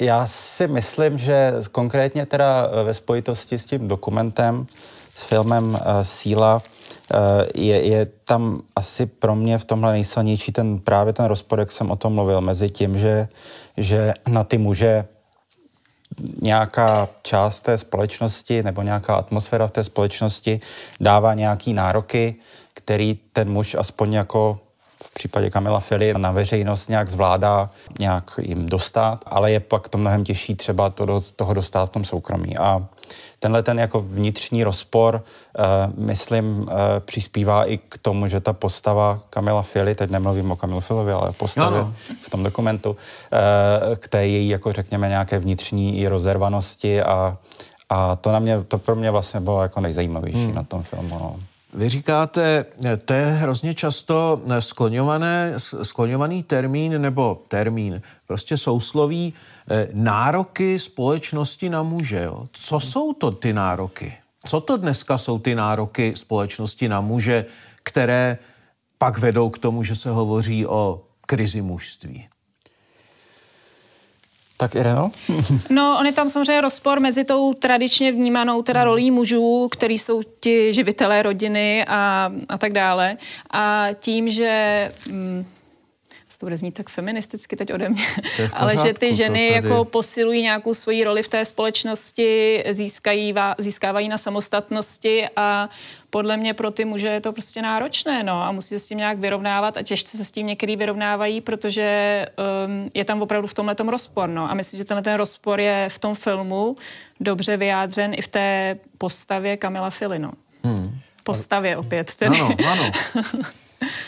Já 0.00 0.26
si 0.26 0.66
myslím, 0.68 1.18
že 1.18 1.52
konkrétně 1.72 2.26
teda 2.26 2.70
eh, 2.72 2.82
ve 2.82 2.94
spojitosti 2.94 3.58
s 3.58 3.64
tím 3.64 3.88
dokumentem, 3.88 4.66
s 5.14 5.24
filmem 5.24 5.68
uh, 5.68 5.78
Síla, 6.02 6.54
uh, 6.54 7.20
je, 7.54 7.86
je 7.86 8.06
tam 8.24 8.62
asi 8.76 9.06
pro 9.06 9.34
mě 9.34 9.58
v 9.58 9.64
tomhle 9.64 9.92
nejsilnější 9.92 10.52
ten 10.52 10.78
právě 10.78 11.12
ten 11.12 11.26
rozpor, 11.26 11.58
jak 11.58 11.72
jsem 11.72 11.90
o 11.90 11.96
tom 11.96 12.14
mluvil, 12.14 12.40
mezi 12.40 12.70
tím, 12.70 12.98
že, 12.98 13.28
že 13.76 14.14
na 14.28 14.44
ty 14.44 14.58
muže 14.58 15.04
nějaká 16.42 17.08
část 17.22 17.60
té 17.60 17.78
společnosti 17.78 18.62
nebo 18.62 18.82
nějaká 18.82 19.14
atmosféra 19.14 19.66
v 19.66 19.70
té 19.70 19.84
společnosti 19.84 20.60
dává 21.00 21.34
nějaký 21.34 21.72
nároky, 21.72 22.34
který 22.74 23.18
ten 23.32 23.50
muž 23.50 23.74
aspoň 23.74 24.12
jako 24.12 24.60
v 25.10 25.14
případě 25.14 25.50
Kamila 25.50 25.80
Fili 25.80 26.14
na 26.16 26.30
veřejnost 26.30 26.88
nějak 26.88 27.08
zvládá 27.08 27.70
nějak 28.00 28.30
jim 28.42 28.66
dostat, 28.66 29.24
ale 29.26 29.52
je 29.52 29.60
pak 29.60 29.88
to 29.88 29.98
mnohem 29.98 30.24
těžší 30.24 30.54
třeba 30.54 30.90
to 30.90 31.06
do 31.06 31.22
toho 31.36 31.54
dostat 31.54 31.86
v 31.86 31.92
tom 31.92 32.04
soukromí. 32.04 32.58
A 32.58 32.86
tenhle 33.38 33.62
ten 33.62 33.78
jako 33.78 34.00
vnitřní 34.00 34.64
rozpor, 34.64 35.22
uh, 35.58 36.04
myslím, 36.04 36.58
uh, 36.58 36.68
přispívá 37.00 37.64
i 37.64 37.78
k 37.78 37.98
tomu, 37.98 38.26
že 38.28 38.40
ta 38.40 38.52
postava 38.52 39.20
Kamila 39.30 39.62
Fili, 39.62 39.94
teď 39.94 40.10
nemluvím 40.10 40.50
o 40.50 40.56
Kamilu 40.56 40.80
Filovi, 40.80 41.12
ale 41.12 41.32
postavě 41.32 41.78
no, 41.78 41.84
no. 41.84 41.94
v 42.22 42.30
tom 42.30 42.42
dokumentu, 42.42 42.90
uh, 42.90 42.96
k 43.96 44.08
té 44.08 44.26
její, 44.26 44.48
jako 44.48 44.72
řekněme, 44.72 45.08
nějaké 45.08 45.38
vnitřní 45.38 45.98
i 45.98 46.08
rozervanosti 46.08 47.02
a, 47.02 47.36
a 47.88 48.16
to, 48.16 48.32
na 48.32 48.38
mě, 48.38 48.64
to 48.68 48.78
pro 48.78 48.96
mě 48.96 49.10
vlastně 49.10 49.40
bylo 49.40 49.62
jako 49.62 49.80
nejzajímavější 49.80 50.44
hmm. 50.44 50.54
na 50.54 50.62
tom 50.62 50.82
filmu. 50.82 51.18
No. 51.18 51.36
Vy 51.72 51.88
říkáte, 51.88 52.64
to 53.04 53.12
je 53.12 53.24
hrozně 53.24 53.74
často 53.74 54.42
skloňované, 54.58 55.54
skloňovaný 55.82 56.42
termín 56.42 57.02
nebo 57.02 57.42
termín, 57.48 58.02
prostě 58.26 58.56
sousloví 58.56 59.34
eh, 59.70 59.88
nároky 59.92 60.78
společnosti 60.78 61.68
na 61.68 61.82
muže. 61.82 62.22
Jo? 62.22 62.48
Co 62.52 62.80
jsou 62.80 63.12
to 63.12 63.30
ty 63.30 63.52
nároky? 63.52 64.14
Co 64.46 64.60
to 64.60 64.76
dneska 64.76 65.18
jsou 65.18 65.38
ty 65.38 65.54
nároky 65.54 66.12
společnosti 66.16 66.88
na 66.88 67.00
muže, 67.00 67.44
které 67.82 68.38
pak 68.98 69.18
vedou 69.18 69.50
k 69.50 69.58
tomu, 69.58 69.82
že 69.82 69.94
se 69.94 70.10
hovoří 70.10 70.66
o 70.66 71.00
krizi 71.26 71.62
mužství? 71.62 72.28
Tak 74.60 74.74
Ireno? 74.74 75.10
no, 75.70 75.96
on 76.00 76.06
je 76.06 76.12
tam 76.12 76.28
samozřejmě 76.28 76.60
rozpor 76.60 77.00
mezi 77.00 77.24
tou 77.24 77.54
tradičně 77.54 78.12
vnímanou 78.12 78.62
teda 78.62 78.84
rolí 78.84 79.10
mužů, 79.10 79.68
který 79.72 79.98
jsou 79.98 80.22
ti 80.40 80.72
živitelé 80.72 81.22
rodiny 81.22 81.84
a, 81.84 82.32
a 82.48 82.58
tak 82.58 82.72
dále. 82.72 83.16
A 83.50 83.86
tím, 84.00 84.30
že... 84.30 84.92
Hm, 85.10 85.44
to 86.40 86.46
bude 86.46 86.56
znít 86.58 86.74
tak 86.74 86.90
feministicky 86.90 87.56
teď 87.56 87.72
ode 87.72 87.88
mě, 87.88 88.04
pořádku, 88.36 88.56
ale 88.60 88.76
že 88.76 88.94
ty 88.94 89.14
ženy 89.14 89.52
jako 89.52 89.84
posilují 89.84 90.42
nějakou 90.42 90.74
svoji 90.74 91.04
roli 91.04 91.22
v 91.22 91.28
té 91.28 91.44
společnosti, 91.44 92.64
získají, 92.70 93.34
získávají 93.58 94.08
na 94.08 94.18
samostatnosti 94.18 95.26
a 95.36 95.68
podle 96.10 96.36
mě 96.36 96.54
pro 96.54 96.70
ty 96.70 96.84
muže 96.84 97.08
je 97.08 97.20
to 97.20 97.32
prostě 97.32 97.62
náročné, 97.62 98.22
no, 98.22 98.42
a 98.42 98.52
musí 98.52 98.68
se 98.68 98.78
s 98.78 98.86
tím 98.86 98.98
nějak 98.98 99.18
vyrovnávat 99.18 99.76
a 99.76 99.82
těžce 99.82 100.16
se 100.16 100.24
s 100.24 100.30
tím 100.30 100.46
některý 100.46 100.76
vyrovnávají, 100.76 101.40
protože 101.40 102.26
um, 102.66 102.90
je 102.94 103.04
tam 103.04 103.22
opravdu 103.22 103.48
v 103.48 103.54
tomhle 103.54 103.74
tom 103.74 103.88
rozpor, 103.88 104.28
no, 104.28 104.50
a 104.50 104.54
myslím, 104.54 104.78
že 104.78 104.84
tenhle 104.84 105.02
ten 105.02 105.14
rozpor 105.14 105.60
je 105.60 105.88
v 105.88 105.98
tom 105.98 106.14
filmu 106.14 106.76
dobře 107.20 107.56
vyjádřen 107.56 108.14
i 108.14 108.22
v 108.22 108.28
té 108.28 108.78
postavě 108.98 109.56
Kamila 109.56 109.90
Filino. 109.90 110.32
Hmm. 110.64 110.98
Postavě 111.22 111.76
opět. 111.76 112.14
Tedy. 112.14 112.40
Ano, 112.40 112.56
ano. 112.70 112.90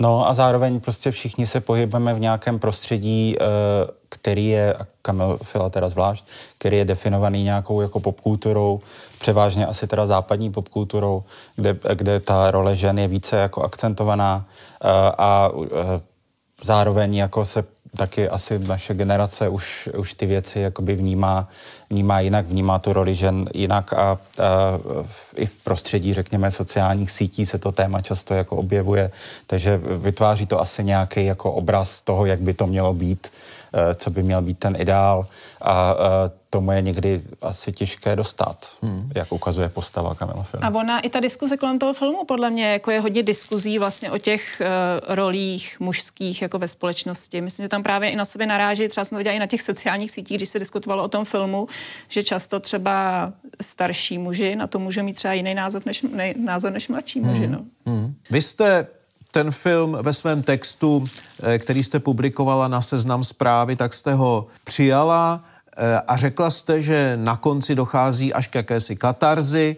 No 0.00 0.28
a 0.28 0.34
zároveň 0.34 0.80
prostě 0.80 1.10
všichni 1.10 1.46
se 1.46 1.60
pohybujeme 1.60 2.14
v 2.14 2.20
nějakém 2.20 2.58
prostředí, 2.58 3.36
eh, 3.40 3.44
který 4.08 4.46
je, 4.46 4.74
a 4.74 4.86
Kamil 5.02 5.38
Fila 5.42 5.70
teda 5.70 5.88
zvlášť, 5.88 6.24
který 6.58 6.76
je 6.76 6.84
definovaný 6.84 7.42
nějakou 7.42 7.80
jako 7.80 8.00
popkulturou, 8.00 8.80
převážně 9.20 9.66
asi 9.66 9.86
teda 9.86 10.06
západní 10.06 10.52
popkulturou, 10.52 11.22
kde, 11.56 11.76
kde 11.94 12.20
ta 12.20 12.50
role 12.50 12.76
žen 12.76 12.98
je 12.98 13.08
více 13.08 13.36
jako 13.36 13.62
akcentovaná 13.62 14.46
eh, 14.82 14.88
a 15.18 15.50
eh, 15.64 16.00
zároveň 16.62 17.14
jako 17.14 17.44
se 17.44 17.64
taky 17.96 18.28
asi 18.28 18.58
naše 18.58 18.94
generace 18.94 19.48
už, 19.48 19.88
už 19.98 20.14
ty 20.14 20.26
věci 20.26 20.60
jakoby 20.60 20.94
vnímá, 20.94 21.48
vnímá 21.90 22.20
jinak, 22.20 22.46
vnímá 22.46 22.78
tu 22.78 22.92
roli 22.92 23.14
žen 23.14 23.48
jinak 23.54 23.92
a, 23.92 23.96
a 23.98 24.18
i 25.36 25.46
v 25.46 25.52
prostředí, 25.64 26.14
řekněme, 26.14 26.50
sociálních 26.50 27.10
sítí 27.10 27.46
se 27.46 27.58
to 27.58 27.72
téma 27.72 28.00
často 28.00 28.34
jako 28.34 28.56
objevuje, 28.56 29.10
takže 29.46 29.80
vytváří 29.98 30.46
to 30.46 30.60
asi 30.60 30.84
nějaký 30.84 31.26
jako 31.26 31.52
obraz 31.52 32.02
toho, 32.02 32.26
jak 32.26 32.40
by 32.40 32.54
to 32.54 32.66
mělo 32.66 32.94
být, 32.94 33.32
co 33.94 34.10
by 34.10 34.22
měl 34.22 34.42
být 34.42 34.58
ten 34.58 34.76
ideál 34.78 35.26
a 35.62 35.94
tomu 36.50 36.72
je 36.72 36.82
někdy 36.82 37.22
asi 37.42 37.72
těžké 37.72 38.16
dostat, 38.16 38.56
hmm. 38.82 39.10
jak 39.14 39.32
ukazuje 39.32 39.68
postava 39.68 40.14
Kamila 40.14 40.42
filmu. 40.42 40.66
A 40.66 40.70
ona, 40.80 41.00
i 41.00 41.08
ta 41.08 41.20
diskuze 41.20 41.56
kolem 41.56 41.78
toho 41.78 41.94
filmu, 41.94 42.24
podle 42.24 42.50
mě, 42.50 42.72
jako 42.72 42.90
je 42.90 43.00
hodně 43.00 43.22
diskuzí 43.22 43.78
vlastně 43.78 44.10
o 44.10 44.18
těch 44.18 44.60
uh, 44.60 45.14
rolích 45.14 45.80
mužských 45.80 46.42
jako 46.42 46.58
ve 46.58 46.68
společnosti. 46.68 47.40
Myslím, 47.40 47.64
že 47.64 47.68
tam 47.68 47.82
právě 47.82 48.10
i 48.10 48.16
na 48.16 48.24
sebe 48.24 48.46
naráží, 48.46 48.88
třeba 48.88 49.04
jsem 49.04 49.16
to 49.16 49.18
viděla 49.18 49.36
i 49.36 49.38
na 49.38 49.46
těch 49.46 49.62
sociálních 49.62 50.10
sítích, 50.10 50.36
když 50.36 50.48
se 50.48 50.58
diskutovalo 50.58 51.04
o 51.04 51.08
tom 51.08 51.24
filmu, 51.24 51.68
že 52.08 52.22
často 52.22 52.60
třeba 52.60 53.32
starší 53.60 54.18
muži 54.18 54.56
na 54.56 54.66
to 54.66 54.78
může 54.78 55.02
mít 55.02 55.14
třeba 55.14 55.34
jiný 55.34 55.54
názor 55.54 55.82
než, 55.86 56.02
ne, 56.02 56.34
názor 56.36 56.72
než 56.72 56.88
mladší 56.88 57.20
muži. 57.20 57.46
Hmm. 57.46 57.52
No. 57.52 57.60
Hmm. 57.86 58.14
Vy 58.30 58.42
jste 58.42 58.86
ten 59.32 59.50
film 59.50 59.98
ve 60.02 60.12
svém 60.12 60.42
textu, 60.42 61.04
eh, 61.42 61.58
který 61.58 61.84
jste 61.84 62.00
publikovala 62.00 62.68
na 62.68 62.80
seznam 62.80 63.24
zprávy, 63.24 63.76
tak 63.76 63.94
jste 63.94 64.14
ho 64.14 64.46
přijala 64.64 65.44
Eh, 65.76 66.00
a 66.06 66.16
řekla 66.16 66.50
jste, 66.50 66.82
že 66.82 67.16
na 67.16 67.36
konci 67.36 67.74
dochází 67.74 68.32
až 68.32 68.46
k 68.46 68.54
jakési 68.54 68.96
katarzi, 68.96 69.76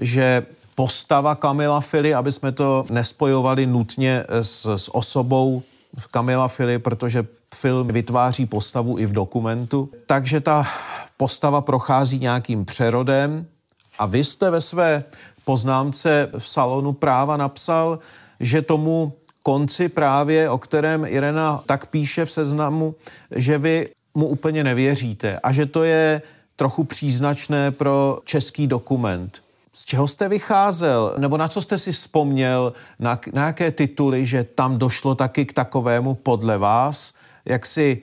že 0.00 0.46
postava 0.74 1.34
Kamila 1.34 1.80
Fili, 1.80 2.14
aby 2.14 2.32
jsme 2.32 2.52
to 2.52 2.84
nespojovali 2.90 3.66
nutně 3.66 4.24
s, 4.28 4.76
s 4.76 4.94
osobou 4.94 5.62
Kamila 6.10 6.48
Fili, 6.48 6.78
protože 6.78 7.26
film 7.54 7.88
vytváří 7.88 8.46
postavu 8.46 8.98
i 8.98 9.06
v 9.06 9.12
dokumentu. 9.12 9.88
Takže 10.06 10.40
ta 10.40 10.66
postava 11.16 11.60
prochází 11.60 12.18
nějakým 12.18 12.64
přerodem 12.64 13.46
a 13.98 14.06
vy 14.06 14.24
jste 14.24 14.50
ve 14.50 14.60
své 14.60 15.04
poznámce 15.44 16.28
v 16.38 16.48
salonu 16.48 16.92
práva 16.92 17.36
napsal, 17.36 17.98
že 18.42 18.62
tomu 18.62 19.12
konci 19.42 19.88
právě, 19.88 20.50
o 20.50 20.58
kterém 20.58 21.04
Irena 21.04 21.62
tak 21.66 21.86
píše 21.86 22.24
v 22.24 22.32
seznamu, 22.32 22.94
že 23.30 23.58
vy 23.58 23.88
mu 24.14 24.26
úplně 24.26 24.64
nevěříte 24.64 25.38
a 25.38 25.52
že 25.52 25.66
to 25.66 25.84
je 25.84 26.22
trochu 26.56 26.84
příznačné 26.84 27.70
pro 27.70 28.18
český 28.24 28.66
dokument. 28.66 29.42
Z 29.72 29.84
čeho 29.84 30.08
jste 30.08 30.28
vycházel? 30.28 31.14
Nebo 31.18 31.36
na 31.36 31.48
co 31.48 31.62
jste 31.62 31.78
si 31.78 31.92
vzpomněl? 31.92 32.72
Na, 32.98 33.20
na 33.32 33.46
jaké 33.46 33.70
tituly, 33.70 34.26
že 34.26 34.44
tam 34.44 34.78
došlo 34.78 35.14
taky 35.14 35.46
k 35.46 35.52
takovému 35.52 36.14
podle 36.14 36.58
vás? 36.58 37.12
Jak 37.44 37.66
si, 37.66 38.02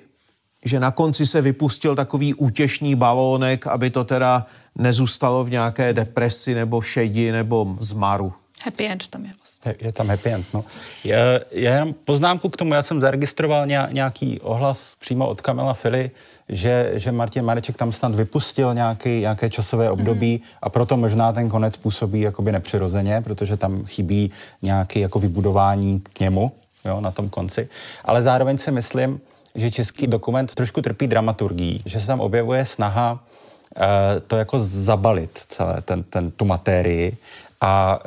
že 0.66 0.80
na 0.80 0.92
konci 0.92 1.26
se 1.26 1.42
vypustil 1.42 1.96
takový 1.96 2.34
útěšný 2.34 2.96
balónek, 2.96 3.68
aby 3.68 3.90
to 3.90 4.04
teda 4.04 4.46
nezůstalo 4.76 5.44
v 5.44 5.50
nějaké 5.50 5.94
depresi 5.94 6.56
nebo 6.56 6.82
šedi 6.82 7.32
nebo 7.32 7.76
zmaru? 7.80 8.34
Happy 8.62 8.88
end 8.88 9.08
tam 9.08 9.26
je. 9.26 9.32
Je 9.80 9.92
tam 9.92 10.08
happy 10.08 10.30
end, 10.30 10.46
no. 10.54 10.66
Je, 11.04 11.46
je 11.52 11.70
jenom 11.70 11.94
poznámku 11.94 12.50
k 12.50 12.58
tomu, 12.58 12.74
já 12.74 12.82
jsem 12.82 13.02
zaregistroval 13.02 13.68
nějaký 13.92 14.40
ohlas 14.40 14.96
přímo 15.00 15.28
od 15.28 15.42
Kamila 15.42 15.74
Fili, 15.74 16.12
že, 16.50 16.92
že 16.94 17.12
Martin 17.12 17.46
Mareček 17.46 17.78
tam 17.78 17.92
snad 17.92 18.16
vypustil 18.16 18.74
nějaký, 18.74 19.10
nějaké 19.10 19.50
časové 19.50 19.92
období 19.92 20.42
mm. 20.44 20.50
a 20.62 20.70
proto 20.70 20.98
možná 20.98 21.34
ten 21.34 21.50
konec 21.50 21.78
působí 21.78 22.22
jakoby 22.22 22.52
nepřirozeně, 22.52 23.22
protože 23.22 23.58
tam 23.58 23.86
chybí 23.86 24.32
nějaké 24.62 25.00
jako 25.00 25.20
vybudování 25.20 26.00
k 26.14 26.20
němu 26.20 26.52
jo, 26.86 27.02
na 27.02 27.12
tom 27.12 27.30
konci. 27.30 27.70
Ale 28.06 28.22
zároveň 28.22 28.58
si 28.58 28.72
myslím, 28.72 29.20
že 29.56 29.72
český 29.72 30.08
dokument 30.08 30.56
trošku 30.56 30.82
trpí 30.82 31.08
dramaturgií, 31.08 31.82
že 31.86 32.02
se 32.02 32.08
tam 32.08 32.20
objevuje 32.20 32.66
snaha 32.66 33.12
uh, 33.12 33.84
to 34.28 34.38
jako 34.38 34.60
zabalit 34.60 35.40
celé 35.48 35.82
ten, 35.82 36.04
ten, 36.04 36.32
tu 36.32 36.46
matérii 36.46 37.18
a 37.62 38.00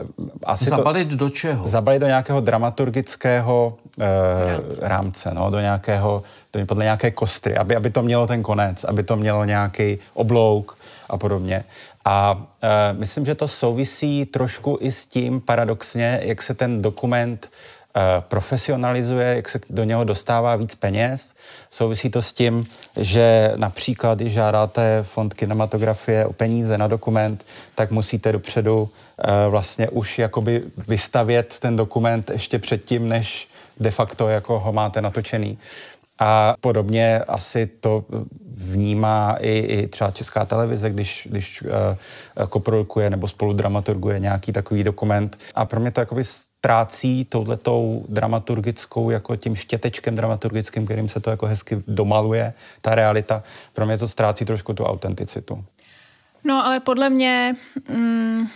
asi 0.44 0.64
zabalit 0.64 1.10
to, 1.10 1.16
do 1.16 1.30
čeho? 1.30 1.66
Zabalit 1.66 2.00
do 2.00 2.06
nějakého 2.06 2.40
dramaturgického 2.40 3.76
e, 4.00 4.06
rámce, 4.52 4.80
rámce 4.80 5.34
no, 5.34 5.50
do 5.50 5.60
nějakého, 5.60 6.22
do, 6.52 6.66
podle 6.66 6.84
nějaké 6.84 7.10
kostry, 7.10 7.56
aby, 7.56 7.76
aby 7.76 7.90
to 7.90 8.02
mělo 8.02 8.26
ten 8.26 8.42
konec, 8.42 8.84
aby 8.84 9.02
to 9.02 9.16
mělo 9.16 9.44
nějaký 9.44 9.98
oblouk 10.14 10.78
a 11.10 11.16
podobně. 11.16 11.64
A 12.04 12.46
e, 12.62 12.92
myslím, 12.92 13.24
že 13.24 13.34
to 13.34 13.48
souvisí 13.48 14.26
trošku 14.26 14.78
i 14.80 14.92
s 14.92 15.06
tím 15.06 15.40
paradoxně, 15.40 16.20
jak 16.22 16.42
se 16.42 16.54
ten 16.54 16.82
dokument 16.82 17.50
profesionalizuje, 18.20 19.36
jak 19.36 19.48
se 19.48 19.60
do 19.70 19.84
něho 19.84 20.04
dostává 20.04 20.56
víc 20.56 20.74
peněz. 20.74 21.34
Souvisí 21.70 22.10
to 22.10 22.22
s 22.22 22.32
tím, 22.32 22.66
že 22.96 23.52
například, 23.56 24.18
když 24.18 24.32
žádáte 24.32 25.02
fond 25.02 25.34
kinematografie 25.34 26.26
o 26.26 26.32
peníze 26.32 26.78
na 26.78 26.88
dokument, 26.88 27.46
tak 27.74 27.90
musíte 27.90 28.32
dopředu 28.32 28.88
eh, 29.18 29.48
vlastně 29.48 29.88
už 29.88 30.18
jakoby 30.18 30.62
vystavět 30.88 31.58
ten 31.60 31.76
dokument 31.76 32.30
ještě 32.30 32.58
předtím, 32.58 33.08
než 33.08 33.48
de 33.80 33.90
facto 33.90 34.28
jako 34.28 34.60
ho 34.60 34.72
máte 34.72 35.02
natočený. 35.02 35.58
A 36.18 36.54
podobně 36.60 37.18
asi 37.18 37.66
to 37.66 38.04
vnímá 38.56 39.36
i, 39.40 39.58
i 39.58 39.86
třeba 39.86 40.10
Česká 40.10 40.44
televize, 40.44 40.90
když, 40.90 41.28
když 41.30 41.62
uh, 41.62 41.68
koprodukuje 42.46 43.10
nebo 43.10 43.28
spoludramaturguje 43.28 44.18
nějaký 44.18 44.52
takový 44.52 44.84
dokument. 44.84 45.38
A 45.54 45.64
pro 45.64 45.80
mě 45.80 45.90
to 45.90 46.00
jakoby 46.00 46.24
ztrácí 46.24 47.24
touhletou 47.24 48.04
dramaturgickou, 48.08 49.10
jako 49.10 49.36
tím 49.36 49.56
štětečkem 49.56 50.16
dramaturgickým, 50.16 50.84
kterým 50.84 51.08
se 51.08 51.20
to 51.20 51.30
jako 51.30 51.46
hezky 51.46 51.82
domaluje, 51.86 52.52
ta 52.80 52.94
realita. 52.94 53.42
Pro 53.72 53.86
mě 53.86 53.98
to 53.98 54.08
ztrácí 54.08 54.44
trošku 54.44 54.74
tu 54.74 54.84
autenticitu. 54.84 55.64
No 56.44 56.66
ale 56.66 56.80
podle 56.80 57.10
mě, 57.10 57.54
mm, 57.88 58.46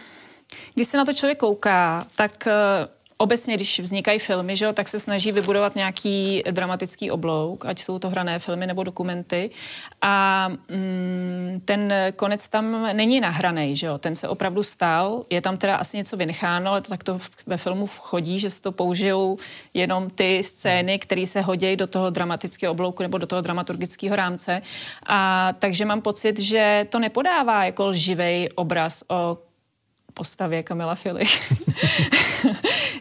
když 0.75 0.89
se 0.89 0.97
na 0.97 1.05
to 1.05 1.13
člověk 1.13 1.39
kouká, 1.39 2.07
tak 2.17 2.47
uh 2.47 2.96
obecně, 3.19 3.55
když 3.55 3.81
vznikají 3.81 4.19
filmy, 4.19 4.57
že 4.57 4.65
jo, 4.65 4.73
tak 4.73 4.89
se 4.89 5.01
snaží 5.01 5.33
vybudovat 5.33 5.77
nějaký 5.77 6.43
dramatický 6.51 7.11
oblouk, 7.11 7.65
ať 7.65 7.81
jsou 7.81 7.99
to 7.99 8.11
hrané 8.11 8.39
filmy 8.39 8.67
nebo 8.67 8.85
dokumenty. 8.85 9.51
A 10.03 10.49
mm, 10.49 11.61
ten 11.65 11.95
konec 12.17 12.49
tam 12.49 12.89
není 12.93 13.21
nahraný, 13.21 13.77
že 13.77 13.87
jo, 13.87 13.99
ten 13.99 14.17
se 14.17 14.29
opravdu 14.29 14.63
stal. 14.63 15.25
Je 15.31 15.41
tam 15.41 15.57
teda 15.57 15.77
asi 15.77 15.97
něco 15.97 16.17
vynecháno, 16.17 16.71
ale 16.71 16.83
to 16.83 16.89
tak 16.89 17.05
to 17.05 17.19
ve 17.47 17.57
filmu 17.57 17.87
chodí, 17.87 18.39
že 18.39 18.51
se 18.51 18.63
to 18.63 18.73
použijou 18.73 19.39
jenom 19.75 20.11
ty 20.11 20.43
scény, 20.43 20.99
které 20.99 21.27
se 21.27 21.41
hodí 21.41 21.77
do 21.77 21.87
toho 21.87 22.11
dramatického 22.11 22.73
oblouku 22.73 23.03
nebo 23.03 23.19
do 23.19 23.27
toho 23.27 23.43
dramaturgického 23.43 24.17
rámce. 24.17 24.63
A 25.07 25.53
takže 25.59 25.85
mám 25.85 26.01
pocit, 26.01 26.39
že 26.39 26.87
to 26.91 26.99
nepodává 26.99 27.65
jako 27.65 27.87
lživý 27.87 28.49
obraz 28.55 29.05
o 29.09 29.39
postavě 30.17 30.63
Kamila 30.63 30.95
Fili. 30.95 31.25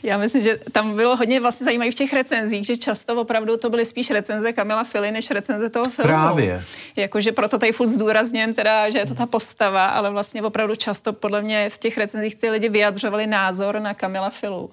Já 0.06 0.18
myslím, 0.18 0.44
že 0.44 0.60
tam 0.72 0.96
bylo 0.96 1.16
hodně 1.16 1.40
vlastně 1.40 1.66
zajímavé 1.66 1.92
v 1.92 1.96
těch 1.96 2.14
recenzích, 2.14 2.66
že 2.66 2.78
často 2.78 3.16
opravdu 3.16 3.58
to 3.58 3.70
byly 3.70 3.86
spíš 3.86 4.12
recenze 4.12 4.54
Kamila 4.54 4.84
Fili, 4.84 5.12
než 5.12 5.32
recenze 5.32 5.70
toho 5.70 5.90
filmu. 5.90 6.08
Právě. 6.08 6.64
Jakože 6.96 7.32
proto 7.32 7.60
tady 7.60 7.72
furt 7.72 7.88
zdůrazněm 7.88 8.54
teda, 8.54 8.90
že 8.90 9.00
je 9.00 9.06
to 9.06 9.16
ta 9.16 9.26
postava, 9.26 9.86
ale 9.86 10.10
vlastně 10.12 10.42
opravdu 10.42 10.76
často 10.76 11.14
podle 11.14 11.42
mě 11.42 11.70
v 11.70 11.78
těch 11.78 11.98
recenzích 11.98 12.36
ty 12.36 12.50
lidi 12.50 12.70
vyjadřovali 12.70 13.28
názor 13.28 13.80
na 13.80 13.94
Kamila 13.94 14.30
Filu 14.30 14.72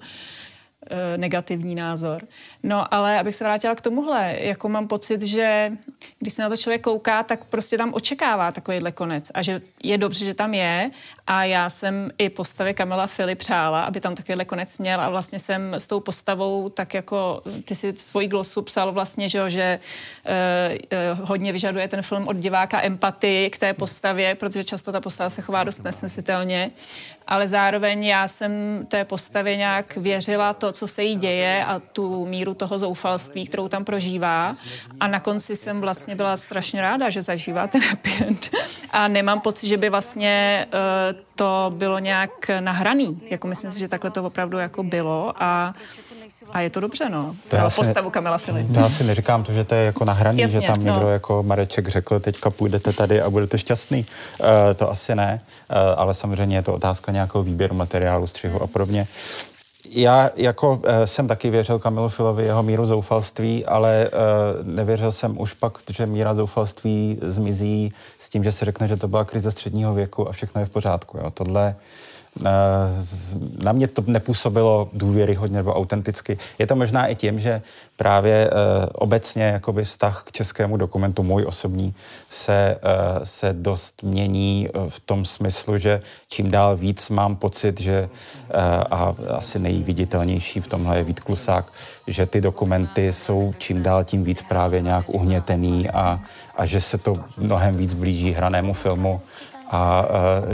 negativní 1.17 1.75
názor. 1.75 2.21
No 2.63 2.93
ale 2.93 3.19
abych 3.19 3.35
se 3.35 3.43
vrátila 3.43 3.75
k 3.75 3.81
tomuhle, 3.81 4.35
jako 4.39 4.69
mám 4.69 4.87
pocit, 4.87 5.21
že 5.21 5.71
když 6.19 6.33
se 6.33 6.41
na 6.41 6.49
to 6.49 6.57
člověk 6.57 6.81
kouká, 6.81 7.23
tak 7.23 7.45
prostě 7.45 7.77
tam 7.77 7.93
očekává 7.93 8.51
takovýhle 8.51 8.91
konec 8.91 9.31
a 9.33 9.41
že 9.41 9.61
je 9.83 9.97
dobře, 9.97 10.25
že 10.25 10.33
tam 10.33 10.53
je 10.53 10.91
a 11.27 11.43
já 11.43 11.69
jsem 11.69 12.11
i 12.17 12.29
postavě 12.29 12.73
Kamila 12.73 13.07
Fili 13.07 13.35
přála, 13.35 13.83
aby 13.83 14.01
tam 14.01 14.15
takovýhle 14.15 14.45
konec 14.45 14.79
měl 14.79 15.01
a 15.01 15.09
vlastně 15.09 15.39
jsem 15.39 15.73
s 15.73 15.87
tou 15.87 15.99
postavou 15.99 16.69
tak 16.69 16.93
jako, 16.93 17.41
ty 17.65 17.75
si 17.75 17.93
svoji 17.95 18.27
glosu 18.27 18.61
psal 18.61 18.91
vlastně, 18.91 19.27
že, 19.27 19.49
že 19.49 19.79
uh, 20.25 21.19
uh, 21.19 21.27
hodně 21.29 21.51
vyžaduje 21.51 21.87
ten 21.87 22.01
film 22.01 22.27
od 22.27 22.35
diváka 22.35 22.81
empatii 22.81 23.49
k 23.49 23.57
té 23.57 23.73
postavě, 23.73 24.35
protože 24.35 24.63
často 24.63 24.91
ta 24.91 25.01
postava 25.01 25.29
se 25.29 25.41
chová 25.41 25.63
dost 25.63 25.83
nesnesitelně, 25.83 26.71
ale 27.33 27.47
zároveň 27.47 28.03
já 28.03 28.27
jsem 28.27 28.51
té 28.87 29.05
postavě 29.05 29.57
nějak 29.57 29.95
věřila 29.95 30.53
to, 30.53 30.71
co 30.71 30.87
se 30.87 31.03
jí 31.03 31.15
děje 31.15 31.65
a 31.65 31.79
tu 31.79 32.25
míru 32.25 32.53
toho 32.53 32.79
zoufalství, 32.79 33.45
kterou 33.45 33.67
tam 33.67 33.85
prožívá 33.85 34.55
a 34.99 35.07
na 35.07 35.19
konci 35.19 35.55
jsem 35.55 35.81
vlastně 35.81 36.15
byla 36.15 36.37
strašně 36.37 36.81
ráda, 36.81 37.09
že 37.09 37.21
zažívá 37.21 37.67
ten 37.67 37.81
happy 37.81 38.11
end. 38.27 38.49
A 38.91 39.07
nemám 39.07 39.41
pocit, 39.41 39.67
že 39.67 39.77
by 39.77 39.89
vlastně 39.89 40.65
uh, 40.69 41.21
to 41.35 41.73
bylo 41.75 41.99
nějak 41.99 42.51
nahraný. 42.59 43.21
Jako 43.29 43.47
myslím 43.47 43.71
si, 43.71 43.79
že 43.79 43.87
takhle 43.87 44.11
to 44.11 44.23
opravdu 44.23 44.57
jako 44.57 44.83
bylo 44.83 45.33
a 45.37 45.73
a 46.51 46.59
je 46.59 46.69
to 46.69 46.79
dobře, 46.79 47.09
no. 47.09 47.35
To 47.49 47.55
já 47.55 47.69
postavu 47.69 48.09
Kamila 48.09 48.37
Filip. 48.37 48.75
Já 48.75 48.89
si 48.89 49.03
neříkám 49.03 49.43
to, 49.43 49.53
že 49.53 49.63
to 49.63 49.75
je 49.75 49.85
jako 49.85 50.05
nahraný, 50.05 50.39
Jasně, 50.39 50.61
že 50.61 50.67
tam 50.67 50.83
někdo 50.83 50.99
no. 50.99 51.09
jako 51.09 51.43
Mareček 51.43 51.87
řekl, 51.87 52.19
teďka 52.19 52.49
půjdete 52.49 52.93
tady 52.93 53.21
a 53.21 53.29
budete 53.29 53.57
šťastný. 53.57 54.05
Uh, 54.39 54.47
to 54.75 54.91
asi 54.91 55.15
ne, 55.15 55.41
uh, 55.69 55.77
ale 55.97 56.13
samozřejmě 56.13 56.57
je 56.57 56.61
to 56.61 56.73
otázka 56.73 57.11
nějakého 57.11 57.43
výběru 57.43 57.75
materiálu, 57.75 58.27
střihu 58.27 58.61
a 58.61 58.67
podobně 58.67 59.07
já 59.95 60.29
jako 60.35 60.81
e, 60.83 61.07
jsem 61.07 61.27
taky 61.27 61.49
věřil 61.49 61.79
Kamilu 61.79 62.09
Filovi 62.09 62.45
jeho 62.45 62.63
míru 62.63 62.85
zoufalství, 62.85 63.65
ale 63.65 64.05
e, 64.05 64.09
nevěřil 64.63 65.11
jsem 65.11 65.41
už 65.41 65.53
pak, 65.53 65.77
že 65.89 66.05
míra 66.05 66.35
zoufalství 66.35 67.19
zmizí 67.21 67.93
s 68.19 68.29
tím, 68.29 68.43
že 68.43 68.51
se 68.51 68.65
řekne, 68.65 68.87
že 68.87 68.97
to 68.97 69.07
byla 69.07 69.25
krize 69.25 69.51
středního 69.51 69.93
věku 69.93 70.29
a 70.29 70.31
všechno 70.31 70.61
je 70.61 70.65
v 70.65 70.69
pořádku. 70.69 71.17
Jo. 71.17 71.31
Tohle 71.31 71.69
e, 71.69 71.75
na 73.63 73.71
mě 73.71 73.87
to 73.87 74.03
nepůsobilo 74.07 74.89
důvěryhodně 74.93 75.57
nebo 75.57 75.73
autenticky. 75.73 76.37
Je 76.59 76.67
to 76.67 76.75
možná 76.75 77.07
i 77.07 77.15
tím, 77.15 77.39
že 77.39 77.61
právě 77.97 78.49
uh, 78.49 78.57
obecně 78.93 79.43
jakoby 79.43 79.83
vztah 79.83 80.23
k 80.25 80.31
českému 80.31 80.77
dokumentu, 80.77 81.23
můj 81.23 81.45
osobní, 81.45 81.93
se, 82.29 82.77
uh, 82.83 83.23
se 83.23 83.53
dost 83.53 84.03
mění 84.03 84.69
v 84.89 84.99
tom 84.99 85.25
smyslu, 85.25 85.77
že 85.77 85.99
čím 86.27 86.51
dál 86.51 86.77
víc 86.77 87.09
mám 87.09 87.35
pocit, 87.35 87.81
že 87.81 88.09
a 88.91 89.15
asi 89.29 89.59
nejviditelnější 89.59 90.61
v 90.61 90.67
tomhle 90.67 90.97
je 90.97 91.03
Vít 91.03 91.19
Klusák, 91.19 91.71
že 92.07 92.25
ty 92.25 92.41
dokumenty 92.41 93.13
jsou 93.13 93.53
čím 93.57 93.83
dál 93.83 94.03
tím 94.03 94.23
víc 94.23 94.41
právě 94.41 94.81
nějak 94.81 95.05
uhnětený 95.07 95.89
a, 95.89 96.19
a 96.57 96.65
že 96.65 96.81
se 96.81 96.97
to 96.97 97.19
mnohem 97.37 97.77
víc 97.77 97.93
blíží 97.93 98.31
hranému 98.31 98.73
filmu 98.73 99.21
a 99.73 100.05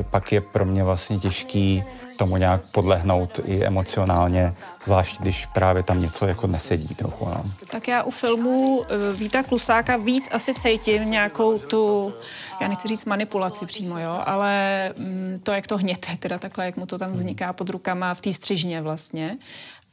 pak 0.09 0.31
je 0.31 0.41
pro 0.41 0.65
mě 0.65 0.83
vlastně 0.83 1.19
těžký 1.19 1.83
tomu 2.17 2.37
nějak 2.37 2.61
podlehnout 2.71 3.39
i 3.45 3.65
emocionálně, 3.65 4.53
zvlášť 4.83 5.21
když 5.21 5.45
právě 5.45 5.83
tam 5.83 6.01
něco 6.01 6.27
jako 6.27 6.47
nesedí 6.47 6.95
trochu. 6.95 7.25
No. 7.25 7.43
Tak 7.71 7.87
já 7.87 8.03
u 8.03 8.11
filmu 8.11 8.83
eh, 8.83 9.13
Víta 9.13 9.43
Klusáka 9.43 9.97
víc 9.97 10.27
asi 10.31 10.53
cítím 10.53 11.11
nějakou 11.11 11.59
tu, 11.59 12.13
já 12.61 12.67
nechci 12.67 12.87
říct 12.87 13.05
manipulaci 13.05 13.65
přímo, 13.65 13.99
jo, 13.99 14.21
ale 14.25 14.53
mm, 14.97 15.39
to, 15.43 15.51
jak 15.51 15.67
to 15.67 15.77
hněte, 15.77 16.17
teda 16.19 16.37
takhle, 16.37 16.65
jak 16.65 16.77
mu 16.77 16.85
to 16.85 16.97
tam 16.97 17.11
vzniká 17.11 17.53
pod 17.53 17.69
rukama 17.69 18.13
v 18.13 18.21
té 18.21 18.33
střižně 18.33 18.81
vlastně. 18.81 19.37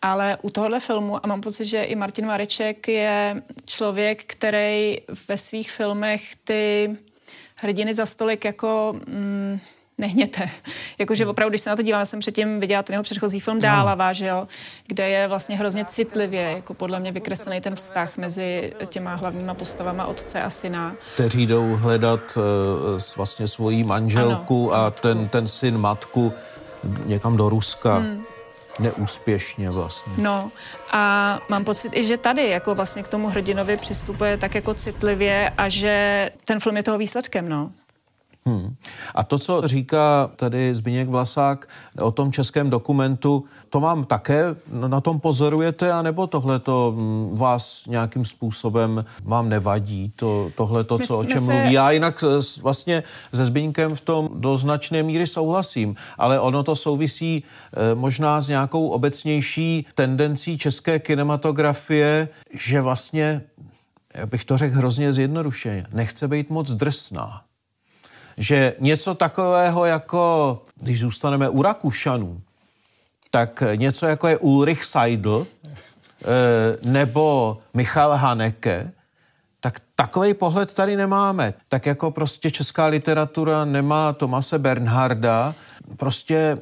Ale 0.02 0.38
u 0.42 0.50
tohohle 0.50 0.80
filmu, 0.80 1.24
a 1.24 1.28
mám 1.28 1.40
pocit, 1.40 1.64
že 1.64 1.82
i 1.82 1.94
Martin 1.94 2.26
Mareček 2.26 2.88
je 2.88 3.42
člověk, 3.64 4.24
který 4.26 4.98
ve 5.28 5.36
svých 5.36 5.70
filmech 5.70 6.22
ty 6.44 6.96
hrdiny 7.56 7.94
za 7.94 8.06
stolik 8.06 8.44
jako... 8.44 8.96
Mm, 9.06 9.60
nehněte. 9.98 10.50
Jakože 10.98 11.24
hmm. 11.24 11.30
opravdu, 11.30 11.50
když 11.50 11.60
se 11.60 11.70
na 11.70 11.76
to 11.76 11.82
dívám, 11.82 12.06
jsem 12.06 12.20
předtím 12.20 12.60
viděla 12.60 12.82
ten 12.82 12.94
jeho 12.94 13.02
předchozí 13.02 13.40
film 13.40 13.58
Dálava, 13.58 14.12
že 14.12 14.26
jo, 14.26 14.48
kde 14.86 15.08
je 15.08 15.28
vlastně 15.28 15.56
hrozně 15.56 15.84
citlivě, 15.84 16.42
jako 16.42 16.74
podle 16.74 17.00
mě 17.00 17.12
vykreslený 17.12 17.60
ten 17.60 17.74
vztah 17.74 18.16
mezi 18.16 18.72
těma 18.86 19.14
hlavníma 19.14 19.54
postavama 19.54 20.06
otce 20.06 20.42
a 20.42 20.50
syna. 20.50 20.94
Kteří 21.14 21.46
jdou 21.46 21.76
hledat 21.76 22.20
uh, 22.36 22.42
vlastně 23.16 23.48
svoji 23.48 23.84
manželku 23.84 24.72
ano. 24.72 24.84
a 24.84 24.90
ten, 24.90 25.28
ten 25.28 25.48
syn 25.48 25.78
matku 25.78 26.32
někam 27.06 27.36
do 27.36 27.48
Ruska. 27.48 27.94
Hmm 27.94 28.22
neúspěšně 28.78 29.70
vlastně. 29.70 30.12
No 30.18 30.50
a 30.90 31.38
mám 31.48 31.64
pocit 31.64 31.92
i, 31.94 32.04
že 32.04 32.16
tady 32.16 32.48
jako 32.48 32.74
vlastně 32.74 33.02
k 33.02 33.08
tomu 33.08 33.28
hrdinovi 33.28 33.76
přistupuje 33.76 34.36
tak 34.36 34.54
jako 34.54 34.74
citlivě 34.74 35.52
a 35.58 35.68
že 35.68 36.30
ten 36.44 36.60
film 36.60 36.76
je 36.76 36.82
toho 36.82 36.98
výsledkem, 36.98 37.48
no. 37.48 37.70
Hmm. 38.46 38.74
A 39.14 39.24
to, 39.24 39.38
co 39.38 39.62
říká 39.64 40.30
tady 40.36 40.74
Zbigněk 40.74 41.08
Vlasák 41.08 41.68
o 42.00 42.10
tom 42.10 42.32
českém 42.32 42.70
dokumentu, 42.70 43.44
to 43.70 43.80
vám 43.80 44.04
také 44.04 44.56
na 44.88 45.00
tom 45.00 45.20
pozorujete, 45.20 45.92
anebo 45.92 46.26
tohle 46.26 46.58
to 46.58 46.94
hm, 46.96 47.36
vás 47.36 47.86
nějakým 47.86 48.24
způsobem 48.24 49.04
vám 49.24 49.48
nevadí, 49.48 50.12
to, 50.16 50.50
tohle 50.54 50.84
to, 50.84 50.98
co, 50.98 51.18
o 51.18 51.24
čem 51.24 51.46
se... 51.46 51.52
mluví? 51.52 51.72
Já 51.72 51.90
jinak 51.90 52.24
vlastně 52.62 53.02
se 53.34 53.46
Zbigněkem 53.46 53.94
v 53.94 54.00
tom 54.00 54.28
do 54.34 54.56
značné 54.58 55.02
míry 55.02 55.26
souhlasím, 55.26 55.96
ale 56.18 56.40
ono 56.40 56.62
to 56.62 56.76
souvisí 56.76 57.44
eh, 57.44 57.94
možná 57.94 58.40
s 58.40 58.48
nějakou 58.48 58.88
obecnější 58.88 59.86
tendencí 59.94 60.58
české 60.58 60.98
kinematografie, 60.98 62.28
že 62.54 62.80
vlastně, 62.80 63.42
já 64.14 64.26
bych 64.26 64.44
to 64.44 64.56
řekl 64.56 64.76
hrozně 64.76 65.12
zjednodušeně, 65.12 65.86
nechce 65.92 66.28
být 66.28 66.50
moc 66.50 66.70
drsná 66.70 67.46
že 68.38 68.74
něco 68.78 69.14
takového 69.14 69.84
jako, 69.84 70.62
když 70.80 71.00
zůstaneme 71.00 71.48
u 71.48 71.62
Rakušanů, 71.62 72.40
tak 73.30 73.62
něco 73.74 74.06
jako 74.06 74.28
je 74.28 74.38
Ulrich 74.38 74.84
Seidl 74.84 75.46
eh, 75.66 76.26
nebo 76.84 77.58
Michal 77.74 78.16
Haneke, 78.16 78.92
tak 79.60 79.80
takový 79.94 80.34
pohled 80.34 80.74
tady 80.74 80.96
nemáme. 80.96 81.54
Tak 81.68 81.86
jako 81.86 82.10
prostě 82.10 82.50
česká 82.50 82.86
literatura 82.86 83.64
nemá 83.64 84.12
Tomase 84.12 84.58
Bernharda, 84.58 85.54
prostě 85.96 86.58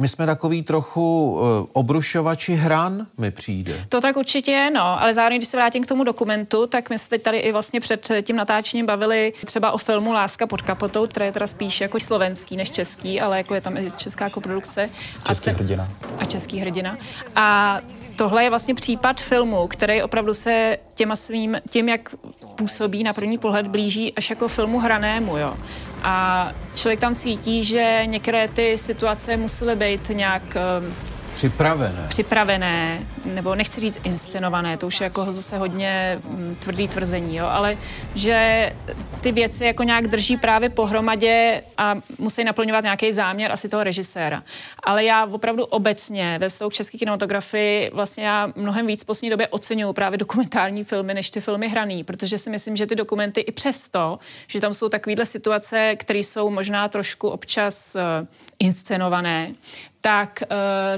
my 0.00 0.08
jsme 0.08 0.26
takový 0.26 0.62
trochu 0.62 1.32
uh, 1.32 1.66
obrušovači 1.72 2.54
hran, 2.54 3.06
mi 3.18 3.30
přijde. 3.30 3.86
To 3.88 4.00
tak 4.00 4.16
určitě 4.16 4.50
je, 4.50 4.70
no, 4.70 5.02
ale 5.02 5.14
zároveň, 5.14 5.38
když 5.38 5.48
se 5.48 5.56
vrátím 5.56 5.84
k 5.84 5.86
tomu 5.86 6.04
dokumentu, 6.04 6.66
tak 6.66 6.90
my 6.90 6.98
se 6.98 7.08
teď 7.08 7.22
tady 7.22 7.38
i 7.38 7.52
vlastně 7.52 7.80
před 7.80 8.10
tím 8.22 8.36
natáčením 8.36 8.86
bavili 8.86 9.32
třeba 9.44 9.72
o 9.72 9.78
filmu 9.78 10.12
Láska 10.12 10.46
pod 10.46 10.62
kapotou, 10.62 11.06
který 11.06 11.26
je 11.26 11.32
teda 11.32 11.46
spíš 11.46 11.80
jako 11.80 12.00
slovenský 12.00 12.56
než 12.56 12.70
český, 12.70 13.20
ale 13.20 13.36
jako 13.36 13.54
je 13.54 13.60
tam 13.60 13.76
i 13.76 13.92
česká 13.96 14.30
koprodukce. 14.30 14.90
Český 15.26 15.50
a 15.50 15.52
ten, 15.52 15.54
hrdina. 15.54 15.88
A 16.18 16.24
český 16.24 16.58
hrdina. 16.58 16.96
A 17.36 17.78
tohle 18.16 18.44
je 18.44 18.50
vlastně 18.50 18.74
případ 18.74 19.20
filmu, 19.20 19.68
který 19.68 20.02
opravdu 20.02 20.34
se 20.34 20.78
těma 20.94 21.16
svým, 21.16 21.56
tím, 21.70 21.88
jak 21.88 22.14
působí 22.54 23.02
na 23.02 23.12
první 23.12 23.38
pohled, 23.38 23.66
blíží 23.66 24.14
až 24.14 24.30
jako 24.30 24.48
filmu 24.48 24.78
hranému, 24.78 25.36
jo. 25.36 25.56
A 26.02 26.48
člověk 26.74 27.00
tam 27.00 27.14
cítí, 27.14 27.64
že 27.64 28.02
některé 28.04 28.48
ty 28.48 28.78
situace 28.78 29.36
musely 29.36 29.76
být 29.76 30.08
nějak 30.08 30.42
um, 30.42 30.94
Připravené. 31.40 32.06
Připravené, 32.08 33.00
nebo 33.24 33.54
nechci 33.54 33.80
říct 33.80 33.98
inscenované, 34.04 34.76
to 34.76 34.86
už 34.86 35.00
je 35.00 35.04
jako 35.04 35.32
zase 35.32 35.58
hodně 35.58 36.18
mm, 36.28 36.56
tvrdý 36.60 36.88
tvrzení, 36.88 37.36
jo, 37.36 37.46
ale 37.46 37.76
že 38.14 38.72
ty 39.20 39.32
věci 39.32 39.64
jako 39.64 39.82
nějak 39.82 40.08
drží 40.08 40.36
právě 40.36 40.70
pohromadě 40.70 41.62
a 41.78 41.94
musí 42.18 42.44
naplňovat 42.44 42.84
nějaký 42.84 43.12
záměr 43.12 43.52
asi 43.52 43.68
toho 43.68 43.84
režiséra. 43.84 44.42
Ale 44.82 45.04
já 45.04 45.24
opravdu 45.24 45.64
obecně 45.64 46.38
ve 46.38 46.48
vztahu 46.48 46.70
k 46.70 46.74
české 46.74 46.98
kinematografii 46.98 47.90
vlastně 47.94 48.26
já 48.26 48.52
mnohem 48.56 48.86
víc 48.86 49.02
v 49.02 49.06
poslední 49.06 49.30
době 49.30 49.48
oceňuju 49.48 49.92
právě 49.92 50.18
dokumentární 50.18 50.84
filmy, 50.84 51.14
než 51.14 51.30
ty 51.30 51.40
filmy 51.40 51.68
hraný, 51.68 52.04
protože 52.04 52.38
si 52.38 52.50
myslím, 52.50 52.76
že 52.76 52.86
ty 52.86 52.94
dokumenty 52.94 53.40
i 53.40 53.52
přesto, 53.52 54.18
že 54.46 54.60
tam 54.60 54.74
jsou 54.74 54.88
takovéhle 54.88 55.26
situace, 55.26 55.96
které 55.96 56.18
jsou 56.18 56.50
možná 56.50 56.88
trošku 56.88 57.28
občas 57.28 57.96
uh, 57.96 58.26
inscenované, 58.58 59.54
tak 60.00 60.42
uh, 60.42 60.56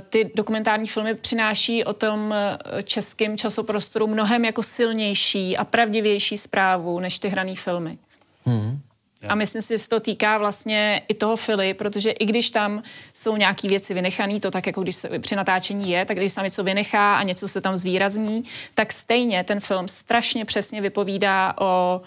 ty 0.09 0.31
dokumentární 0.35 0.87
filmy 0.87 1.15
přináší 1.15 1.85
o 1.85 1.93
tom 1.93 2.21
uh, 2.21 2.81
českém 2.81 3.39
časoprostoru 3.39 4.07
mnohem 4.07 4.45
jako 4.45 4.63
silnější 4.63 5.57
a 5.57 5.65
pravdivější 5.65 6.39
zprávu 6.39 7.01
než 7.01 7.19
ty 7.19 7.29
hrané 7.29 7.55
filmy. 7.55 7.99
Hmm. 8.45 8.81
A 9.29 9.35
myslím 9.35 9.63
si, 9.63 9.75
že 9.75 9.79
se 9.79 9.89
to 9.89 10.01
týká 10.01 10.39
vlastně 10.39 11.03
i 11.09 11.15
toho 11.15 11.37
Fili, 11.37 11.75
protože 11.75 12.11
i 12.11 12.27
když 12.27 12.51
tam 12.51 12.83
jsou 13.15 13.37
nějaké 13.37 13.69
věci 13.69 13.95
vynechané, 13.95 14.41
to 14.41 14.51
tak 14.51 14.67
jako 14.67 14.83
když 14.83 14.97
se 14.97 15.19
při 15.19 15.37
natáčení 15.37 15.91
je, 15.91 16.05
tak 16.05 16.17
když 16.17 16.33
se 16.33 16.37
tam 16.37 16.45
něco 16.45 16.65
vynechá 16.65 17.17
a 17.17 17.23
něco 17.23 17.49
se 17.49 17.61
tam 17.61 17.77
zvýrazní, 17.77 18.45
tak 18.75 18.93
stejně 18.93 19.45
ten 19.45 19.61
film 19.61 19.89
strašně 19.89 20.45
přesně 20.45 20.81
vypovídá 20.81 21.55
o, 21.61 22.01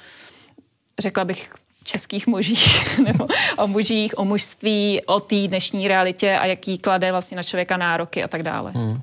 řekla 0.99 1.25
bych, 1.25 1.53
českých 1.85 2.27
mužích, 2.27 2.99
nebo 3.05 3.27
o 3.57 3.67
mužích, 3.67 4.17
o 4.17 4.25
mužství, 4.25 5.01
o 5.05 5.19
té 5.19 5.47
dnešní 5.47 5.87
realitě 5.87 6.37
a 6.37 6.45
jaký 6.45 6.77
klade 6.77 7.11
vlastně 7.11 7.37
na 7.37 7.43
člověka 7.43 7.77
nároky 7.77 8.23
a 8.23 8.27
tak 8.27 8.43
dále. 8.43 8.71
Hmm. 8.71 9.01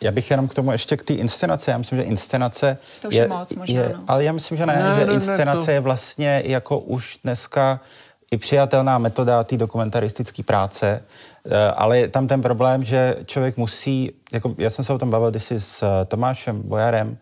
Já 0.00 0.12
bych 0.12 0.30
jenom 0.30 0.48
k 0.48 0.54
tomu 0.54 0.72
ještě 0.72 0.96
k 0.96 1.02
té 1.02 1.14
inscenaci. 1.14 1.70
Já 1.70 1.78
myslím, 1.78 1.98
že 1.98 2.04
inscenace 2.04 2.78
to 3.02 3.08
už 3.08 3.14
je, 3.14 3.20
je 3.20 3.28
moc 3.28 3.54
možná, 3.54 3.80
je, 3.80 3.92
no. 3.96 4.04
Ale 4.08 4.24
já 4.24 4.32
myslím, 4.32 4.58
že 4.58 4.66
ne, 4.66 4.76
ne 4.76 5.00
že 5.00 5.06
ne, 5.06 5.12
inscenace 5.12 5.58
ne, 5.58 5.64
to... 5.64 5.70
je 5.70 5.80
vlastně 5.80 6.42
jako 6.44 6.78
už 6.78 7.18
dneska 7.24 7.80
i 8.30 8.38
přijatelná 8.38 8.98
metoda 8.98 9.44
té 9.44 9.56
dokumentaristické 9.56 10.42
práce, 10.42 11.02
ale 11.76 11.98
je 11.98 12.08
tam 12.08 12.28
ten 12.28 12.42
problém, 12.42 12.84
že 12.84 13.16
člověk 13.24 13.56
musí, 13.56 14.12
jako 14.32 14.54
já 14.58 14.70
jsem 14.70 14.84
se 14.84 14.92
o 14.92 14.98
tom 14.98 15.10
bavil 15.10 15.30
kdysi 15.30 15.60
s 15.60 15.82
eh, 15.82 16.04
Tomášem 16.04 16.62
Bojarem, 16.62 17.18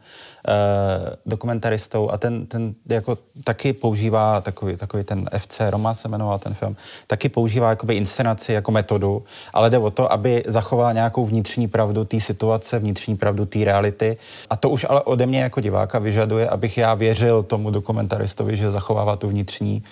Eh, 0.48 1.16
dokumentaristou 1.26 2.10
a 2.10 2.18
ten, 2.18 2.46
ten 2.46 2.74
jako 2.88 3.18
taky 3.44 3.72
používá 3.72 4.40
takový, 4.40 4.76
takový 4.76 5.04
ten 5.04 5.28
FC 5.38 5.60
Roma 5.70 5.94
se 5.94 6.08
jmenoval 6.08 6.38
ten 6.38 6.54
film, 6.54 6.76
taky 7.06 7.28
používá 7.28 7.70
jakoby 7.70 7.94
inscenaci 7.94 8.52
jako 8.52 8.70
metodu, 8.70 9.24
ale 9.52 9.70
jde 9.70 9.78
o 9.78 9.90
to, 9.90 10.12
aby 10.12 10.42
zachoval 10.46 10.94
nějakou 10.94 11.26
vnitřní 11.26 11.68
pravdu 11.68 12.04
té 12.04 12.20
situace, 12.20 12.78
vnitřní 12.78 13.16
pravdu 13.16 13.46
té 13.46 13.64
reality 13.64 14.16
a 14.50 14.56
to 14.56 14.70
už 14.70 14.86
ale 14.88 15.02
ode 15.02 15.26
mě 15.26 15.40
jako 15.40 15.60
diváka 15.60 15.98
vyžaduje, 15.98 16.48
abych 16.48 16.78
já 16.78 16.94
věřil 16.94 17.42
tomu 17.42 17.70
dokumentaristovi, 17.70 18.56
že 18.56 18.70
zachovává 18.70 19.16
tu 19.16 19.28
vnitřní, 19.28 19.82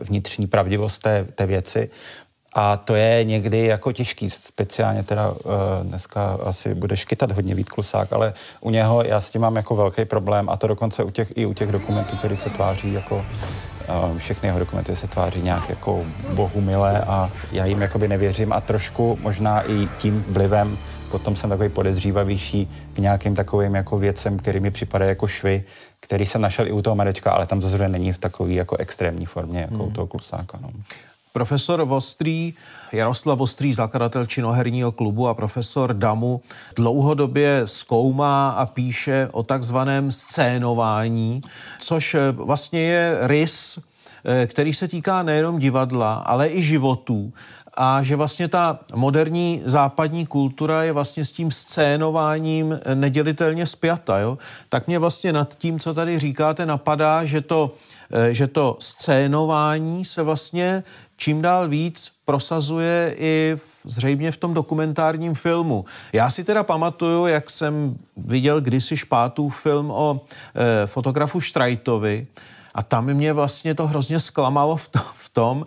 vnitřní 0.00 0.46
pravdivost 0.46 1.02
té, 1.02 1.26
té 1.34 1.46
věci. 1.46 1.90
A 2.60 2.76
to 2.76 2.94
je 2.94 3.24
někdy 3.24 3.66
jako 3.66 3.92
těžký, 3.92 4.30
speciálně 4.30 5.02
teda 5.02 5.30
uh, 5.30 5.36
dneska 5.82 6.38
asi 6.42 6.74
bude 6.74 6.96
škytat 6.96 7.32
hodně 7.32 7.54
Vít 7.54 7.70
Klusák, 7.70 8.12
ale 8.12 8.32
u 8.60 8.70
něho 8.70 9.02
já 9.04 9.20
s 9.20 9.30
tím 9.30 9.42
mám 9.42 9.56
jako 9.56 9.76
velký 9.76 10.04
problém 10.04 10.48
a 10.48 10.56
to 10.56 10.66
dokonce 10.66 11.04
u 11.04 11.10
těch, 11.10 11.32
i 11.36 11.46
u 11.46 11.52
těch 11.52 11.72
dokumentů, 11.72 12.16
které 12.16 12.36
se 12.36 12.50
tváří 12.50 12.92
jako 12.92 13.16
uh, 13.16 14.18
všechny 14.18 14.48
jeho 14.48 14.58
dokumenty 14.58 14.96
se 14.96 15.06
tváří 15.06 15.42
nějak 15.42 15.68
jako 15.68 16.04
bohu 16.34 16.60
milé 16.60 17.00
a 17.00 17.30
já 17.52 17.64
jim 17.64 17.82
jakoby 17.82 18.08
nevěřím 18.08 18.52
a 18.52 18.60
trošku 18.60 19.18
možná 19.22 19.62
i 19.62 19.88
tím 19.98 20.24
vlivem 20.28 20.78
potom 21.10 21.36
jsem 21.36 21.50
takový 21.50 21.68
podezřívavější 21.68 22.70
k 22.92 22.98
nějakým 22.98 23.34
takovým 23.34 23.74
jako 23.74 23.98
věcem, 23.98 24.38
který 24.38 24.60
mi 24.60 24.70
připadají 24.70 25.08
jako 25.08 25.26
švy, 25.26 25.64
který 26.00 26.26
jsem 26.26 26.40
našel 26.40 26.66
i 26.66 26.72
u 26.72 26.82
toho 26.82 26.96
Marečka, 26.96 27.30
ale 27.30 27.46
tam 27.46 27.62
zase 27.62 27.88
není 27.88 28.12
v 28.12 28.18
takové 28.18 28.52
jako 28.52 28.76
extrémní 28.76 29.26
formě, 29.26 29.60
jako 29.60 29.74
hmm. 29.74 29.88
u 29.88 29.90
toho 29.90 30.06
Klusáka. 30.06 30.58
No. 30.62 30.70
Profesor 31.38 31.84
Vostrý, 31.84 32.54
Jaroslav 32.92 33.38
Vostrý, 33.38 33.74
zakladatel 33.74 34.26
činoherního 34.26 34.92
klubu 34.92 35.28
a 35.28 35.34
profesor 35.34 35.94
Damu 35.94 36.40
dlouhodobě 36.76 37.62
zkoumá 37.64 38.50
a 38.50 38.66
píše 38.66 39.28
o 39.32 39.42
takzvaném 39.42 40.12
scénování, 40.12 41.40
což 41.80 42.14
eh, 42.14 42.32
vlastně 42.32 42.80
je 42.80 43.18
rys, 43.20 43.78
eh, 44.24 44.46
který 44.46 44.74
se 44.74 44.88
týká 44.88 45.22
nejenom 45.22 45.58
divadla, 45.58 46.14
ale 46.14 46.48
i 46.48 46.62
životů 46.62 47.32
a 47.80 48.02
že 48.02 48.16
vlastně 48.16 48.48
ta 48.48 48.78
moderní 48.94 49.62
západní 49.64 50.26
kultura 50.26 50.82
je 50.82 50.92
vlastně 50.92 51.24
s 51.24 51.32
tím 51.32 51.50
scénováním 51.50 52.80
nedělitelně 52.94 53.66
spjata. 53.66 54.18
Jo? 54.18 54.38
Tak 54.68 54.86
mě 54.86 54.98
vlastně 54.98 55.32
nad 55.32 55.54
tím, 55.54 55.80
co 55.80 55.94
tady 55.94 56.18
říkáte, 56.18 56.66
napadá, 56.66 57.24
že 57.24 57.40
to, 57.40 57.74
eh, 58.12 58.34
že 58.34 58.46
to 58.46 58.76
scénování 58.80 60.04
se 60.04 60.22
vlastně 60.22 60.82
čím 61.18 61.42
dál 61.42 61.68
víc 61.68 62.12
prosazuje 62.24 63.14
i 63.18 63.56
v, 63.56 63.90
zřejmě 63.90 64.30
v 64.30 64.36
tom 64.36 64.54
dokumentárním 64.54 65.34
filmu. 65.34 65.84
Já 66.12 66.30
si 66.30 66.44
teda 66.44 66.62
pamatuju, 66.62 67.26
jak 67.26 67.50
jsem 67.50 67.96
viděl 68.16 68.60
kdysi 68.60 68.96
špátů 68.96 69.48
film 69.48 69.90
o 69.90 70.20
e, 70.54 70.86
fotografu 70.86 71.40
Štrajtovi 71.40 72.26
a 72.74 72.82
tam 72.82 73.06
mě 73.06 73.32
vlastně 73.32 73.74
to 73.74 73.86
hrozně 73.86 74.20
zklamalo 74.20 74.76
v, 74.76 74.88
to, 74.88 74.98
v 75.16 75.28
tom, 75.28 75.66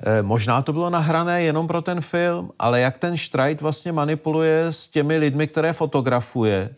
e, 0.00 0.22
možná 0.22 0.62
to 0.62 0.72
bylo 0.72 0.90
nahrané 0.90 1.42
jenom 1.42 1.66
pro 1.66 1.82
ten 1.82 2.00
film, 2.00 2.50
ale 2.58 2.80
jak 2.80 2.98
ten 2.98 3.16
Štrajt 3.16 3.60
vlastně 3.60 3.92
manipuluje 3.92 4.66
s 4.66 4.88
těmi 4.88 5.18
lidmi, 5.18 5.46
které 5.46 5.72
fotografuje, 5.72 6.70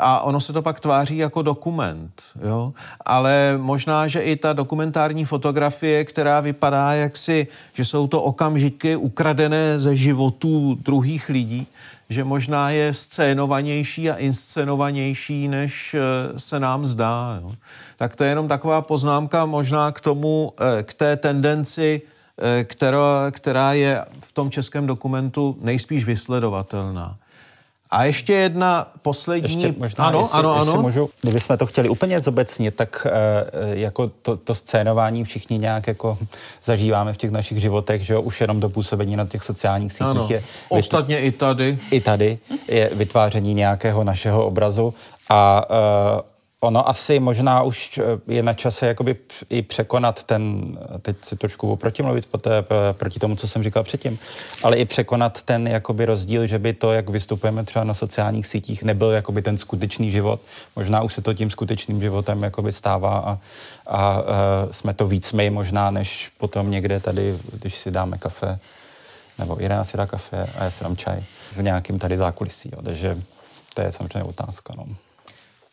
a 0.00 0.20
ono 0.20 0.40
se 0.40 0.52
to 0.52 0.62
pak 0.62 0.80
tváří 0.80 1.16
jako 1.16 1.42
dokument, 1.42 2.22
jo? 2.48 2.72
ale 3.04 3.54
možná, 3.56 4.08
že 4.08 4.20
i 4.20 4.36
ta 4.36 4.52
dokumentární 4.52 5.24
fotografie, 5.24 6.04
která 6.04 6.40
vypadá 6.40 6.92
jaksi, 6.92 7.46
že 7.74 7.84
jsou 7.84 8.06
to 8.06 8.22
okamžiky 8.22 8.96
ukradené 8.96 9.78
ze 9.78 9.96
životů 9.96 10.78
druhých 10.82 11.28
lidí, 11.28 11.66
že 12.10 12.24
možná 12.24 12.70
je 12.70 12.94
scénovanější 12.94 14.10
a 14.10 14.14
inscenovanější, 14.14 15.48
než 15.48 15.94
eh, 15.94 16.38
se 16.38 16.60
nám 16.60 16.84
zdá. 16.84 17.38
Jo? 17.42 17.52
Tak 17.96 18.16
to 18.16 18.24
je 18.24 18.30
jenom 18.30 18.48
taková 18.48 18.82
poznámka 18.82 19.46
možná 19.46 19.92
k 19.92 20.00
tomu, 20.00 20.52
eh, 20.78 20.82
k 20.82 20.94
té 20.94 21.16
tendenci, 21.16 22.02
eh, 22.38 22.64
která, 22.64 23.30
která 23.30 23.72
je 23.72 24.04
v 24.20 24.32
tom 24.32 24.50
českém 24.50 24.86
dokumentu 24.86 25.56
nejspíš 25.60 26.04
vysledovatelná. 26.04 27.16
A 27.90 28.04
ještě 28.04 28.32
jedna 28.32 28.86
poslední... 29.02 29.42
Ještě 29.42 29.74
možná, 29.78 30.06
ano, 30.06 30.18
jestli, 30.18 30.38
ano, 30.38 30.54
jestli 30.58 30.72
ano. 30.72 30.82
Můžu, 30.82 31.10
kdybychom 31.22 31.56
to 31.56 31.66
chtěli 31.66 31.88
úplně 31.88 32.20
zobecnit, 32.20 32.74
tak 32.74 33.06
uh, 33.06 33.78
jako 33.78 34.10
to, 34.22 34.36
to 34.36 34.54
scénování 34.54 35.24
všichni 35.24 35.58
nějak 35.58 35.86
jako 35.86 36.18
zažíváme 36.62 37.12
v 37.12 37.16
těch 37.16 37.30
našich 37.30 37.60
životech, 37.60 38.02
že 38.02 38.14
jo, 38.14 38.22
už 38.22 38.40
jenom 38.40 38.60
do 38.60 38.68
působení 38.68 39.16
na 39.16 39.26
těch 39.26 39.42
sociálních 39.42 39.92
sítích 39.92 40.10
ano. 40.10 40.26
je... 40.30 40.44
Ostatně 40.68 41.20
i 41.20 41.32
tady. 41.32 41.78
I 41.90 42.00
tady 42.00 42.38
je 42.68 42.90
vytváření 42.94 43.54
nějakého 43.54 44.04
našeho 44.04 44.46
obrazu 44.46 44.94
a 45.28 45.66
uh, 45.70 46.20
Ono 46.60 46.88
asi 46.88 47.20
možná 47.20 47.62
už 47.62 47.98
eh, 47.98 48.02
je 48.34 48.42
na 48.42 48.54
čase 48.54 48.86
jakoby 48.86 49.16
i 49.50 49.62
překonat 49.62 50.24
ten, 50.24 50.78
teď 51.02 51.16
si 51.22 51.36
trošku 51.36 51.76
protimluvit 51.76 52.26
poté, 52.26 52.64
proti 52.92 53.20
tomu, 53.20 53.36
co 53.36 53.48
jsem 53.48 53.62
říkal 53.62 53.84
předtím, 53.84 54.18
ale 54.62 54.76
i 54.76 54.84
překonat 54.84 55.42
ten 55.42 55.68
jakoby 55.68 56.06
rozdíl, 56.06 56.46
že 56.46 56.58
by 56.58 56.72
to, 56.72 56.92
jak 56.92 57.10
vystupujeme 57.10 57.64
třeba 57.64 57.84
na 57.84 57.94
sociálních 57.94 58.46
sítích, 58.46 58.82
nebyl 58.82 59.10
jakoby 59.10 59.42
ten 59.42 59.58
skutečný 59.58 60.10
život. 60.10 60.40
Možná 60.76 61.02
už 61.02 61.14
se 61.14 61.22
to 61.22 61.34
tím 61.34 61.50
skutečným 61.50 62.02
životem 62.02 62.42
jakoby 62.42 62.72
stává 62.72 63.18
a, 63.18 63.30
a, 63.30 63.38
a 63.86 64.22
jsme 64.70 64.94
to 64.94 65.06
víc 65.06 65.32
my 65.32 65.50
možná, 65.50 65.90
než 65.90 66.30
potom 66.38 66.70
někde 66.70 67.00
tady, 67.00 67.38
když 67.52 67.78
si 67.78 67.90
dáme 67.90 68.18
kafe, 68.18 68.58
nebo 69.38 69.62
Irena 69.62 69.84
si 69.84 69.96
dá 69.96 70.06
kafe 70.06 70.48
a 70.58 70.64
já 70.64 70.70
si 70.70 70.84
dám 70.84 70.96
čaj 70.96 71.22
v 71.52 71.62
nějakým 71.62 71.98
tady 71.98 72.16
zákulisí. 72.16 72.70
Jo. 72.72 72.82
Takže 72.82 73.18
to 73.74 73.80
je 73.80 73.92
samozřejmě 73.92 74.22
otázka. 74.22 74.74
No. 74.76 74.86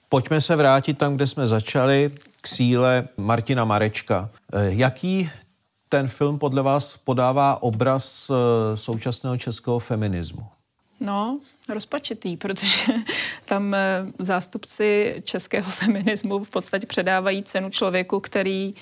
Pojďme 0.09 0.41
se 0.41 0.55
vrátit 0.55 0.97
tam, 0.97 1.15
kde 1.15 1.27
jsme 1.27 1.47
začali, 1.47 2.11
k 2.41 2.47
síle 2.47 3.07
Martina 3.17 3.65
Marečka. 3.65 4.29
Eh, 4.53 4.65
jaký 4.69 5.29
ten 5.89 6.07
film 6.07 6.39
podle 6.39 6.61
vás 6.61 6.97
podává 6.97 7.63
obraz 7.63 8.29
eh, 8.29 8.77
současného 8.77 9.37
českého 9.37 9.79
feminismu? 9.79 10.47
No, 10.99 11.39
rozpačitý, 11.69 12.37
protože 12.37 12.93
tam 13.45 13.73
eh, 13.73 14.05
zástupci 14.19 15.15
českého 15.23 15.71
feminismu 15.79 16.43
v 16.43 16.49
podstatě 16.49 16.85
předávají 16.85 17.43
cenu 17.43 17.69
člověku, 17.69 18.19
který 18.19 18.73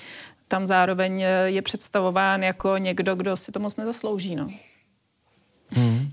tam 0.48 0.66
zároveň 0.66 1.24
je 1.44 1.62
představován 1.62 2.42
jako 2.42 2.78
někdo, 2.78 3.14
kdo 3.14 3.36
si 3.36 3.52
to 3.52 3.60
moc 3.60 3.76
nezaslouží. 3.76 4.36
No. 4.36 4.48
Hmm. 5.70 6.12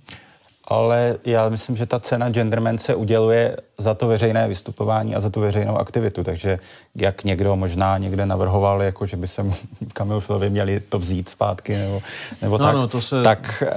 Ale 0.71 1.15
já 1.25 1.49
myslím, 1.49 1.75
že 1.75 1.85
ta 1.85 1.99
cena 1.99 2.29
Genderman 2.29 2.77
se 2.77 2.95
uděluje 2.95 3.57
za 3.77 3.93
to 3.93 4.07
veřejné 4.07 4.47
vystupování 4.47 5.15
a 5.15 5.19
za 5.19 5.29
tu 5.29 5.39
veřejnou 5.39 5.77
aktivitu, 5.77 6.23
takže 6.23 6.59
jak 6.95 7.23
někdo 7.23 7.55
možná 7.55 7.97
někde 7.97 8.25
navrhoval, 8.25 8.81
jako 8.81 9.05
že 9.05 9.17
by 9.17 9.27
se 9.27 9.45
Kamil 9.93 10.19
Filovi 10.19 10.49
měli 10.49 10.79
to 10.79 10.99
vzít 10.99 11.29
zpátky, 11.29 11.77
nebo, 11.77 12.01
nebo 12.41 12.57
no, 12.57 12.65
tak, 12.65 12.75
no, 12.75 12.87
to 12.87 13.01
se... 13.01 13.23
tak, 13.23 13.63
eh, 13.67 13.73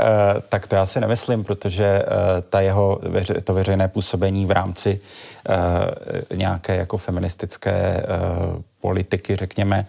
tak 0.49 0.67
to 0.67 0.75
já 0.75 0.87
si 0.87 1.01
nemyslím, 1.01 1.45
protože 1.45 1.85
eh, 1.85 2.07
ta 2.49 2.61
jeho 2.61 3.01
to 3.45 3.55
veřejné 3.55 3.89
působení 3.89 4.47
v 4.47 4.51
rámci 4.51 5.01
eh, 5.49 6.37
nějaké 6.37 6.77
jako 6.77 6.97
feministické 6.97 8.07
politiky, 8.81 9.37
řekněme, 9.37 9.87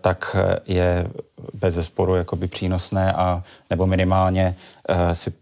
tak 0.00 0.36
je 0.66 1.06
bez 1.54 1.74
zesporu 1.74 2.14
jakoby 2.14 2.48
přínosné 2.48 3.12
a 3.12 3.42
nebo 3.70 3.86
minimálně 3.86 4.54
si 5.12 5.32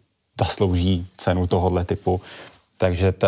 zaslouží 0.41 1.07
cenu 1.17 1.47
tohohle 1.47 1.85
typu. 1.85 2.21
Takže 2.79 3.13
to, 3.13 3.27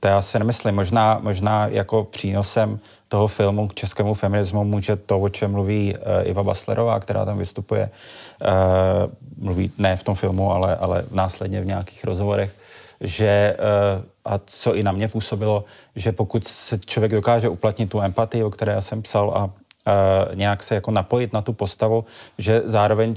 to 0.00 0.08
já 0.08 0.22
si 0.22 0.38
nemyslím. 0.38 0.74
Možná, 0.74 1.18
možná 1.22 1.66
jako 1.66 2.04
přínosem 2.04 2.80
toho 3.08 3.26
filmu 3.26 3.68
k 3.68 3.74
českému 3.74 4.14
feminismu 4.14 4.64
může 4.64 4.96
to, 4.96 5.20
o 5.20 5.28
čem 5.28 5.52
mluví 5.52 5.94
uh, 5.94 6.28
Iva 6.28 6.42
Baslerová, 6.42 7.00
která 7.00 7.24
tam 7.24 7.38
vystupuje. 7.38 7.90
Uh, 8.40 9.44
mluví 9.44 9.70
ne 9.78 9.96
v 9.96 10.02
tom 10.02 10.14
filmu, 10.14 10.52
ale, 10.52 10.76
ale 10.76 11.04
následně 11.10 11.60
v 11.60 11.66
nějakých 11.66 12.04
rozhovorech, 12.04 12.54
že 13.00 13.56
uh, 13.96 14.04
a 14.24 14.40
co 14.46 14.74
i 14.74 14.82
na 14.82 14.92
mě 14.92 15.08
působilo, 15.08 15.64
že 15.96 16.12
pokud 16.12 16.46
se 16.46 16.78
člověk 16.78 17.12
dokáže 17.12 17.48
uplatnit 17.48 17.90
tu 17.90 18.00
empatii, 18.00 18.42
o 18.42 18.50
které 18.50 18.72
já 18.72 18.80
jsem 18.80 19.02
psal 19.02 19.30
a 19.30 19.50
nějak 20.34 20.62
se 20.62 20.74
jako 20.74 20.90
napojit 20.90 21.32
na 21.32 21.42
tu 21.42 21.52
postavu, 21.52 22.04
že 22.38 22.62
zároveň 22.64 23.14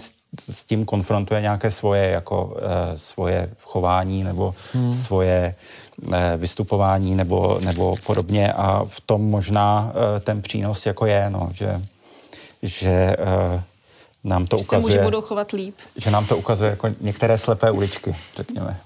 s 0.49 0.65
tím 0.65 0.85
konfrontuje 0.85 1.41
nějaké 1.41 1.71
svoje, 1.71 2.07
jako, 2.07 2.45
uh, 2.45 2.51
svoje 2.95 3.49
chování 3.61 4.23
nebo 4.23 4.55
hmm. 4.73 4.93
svoje 4.93 5.55
uh, 6.01 6.13
vystupování 6.37 7.15
nebo, 7.15 7.59
nebo 7.63 7.95
podobně 8.05 8.53
a 8.53 8.85
v 8.87 9.01
tom 9.01 9.29
možná 9.29 9.91
uh, 9.93 10.19
ten 10.19 10.41
přínos 10.41 10.85
jako 10.85 11.05
je, 11.05 11.29
no, 11.29 11.49
že, 11.53 11.81
že 12.63 13.15
uh, 13.53 13.61
nám 14.23 14.47
to 14.47 14.57
že 14.57 14.63
ukazuje... 14.63 14.93
Se 14.93 15.03
budou 15.03 15.21
chovat 15.21 15.51
líp. 15.51 15.75
Že 15.95 16.11
nám 16.11 16.25
to 16.25 16.37
ukazuje 16.37 16.69
jako 16.69 16.89
některé 17.01 17.37
slepé 17.37 17.71
uličky, 17.71 18.15
řekněme. 18.37 18.77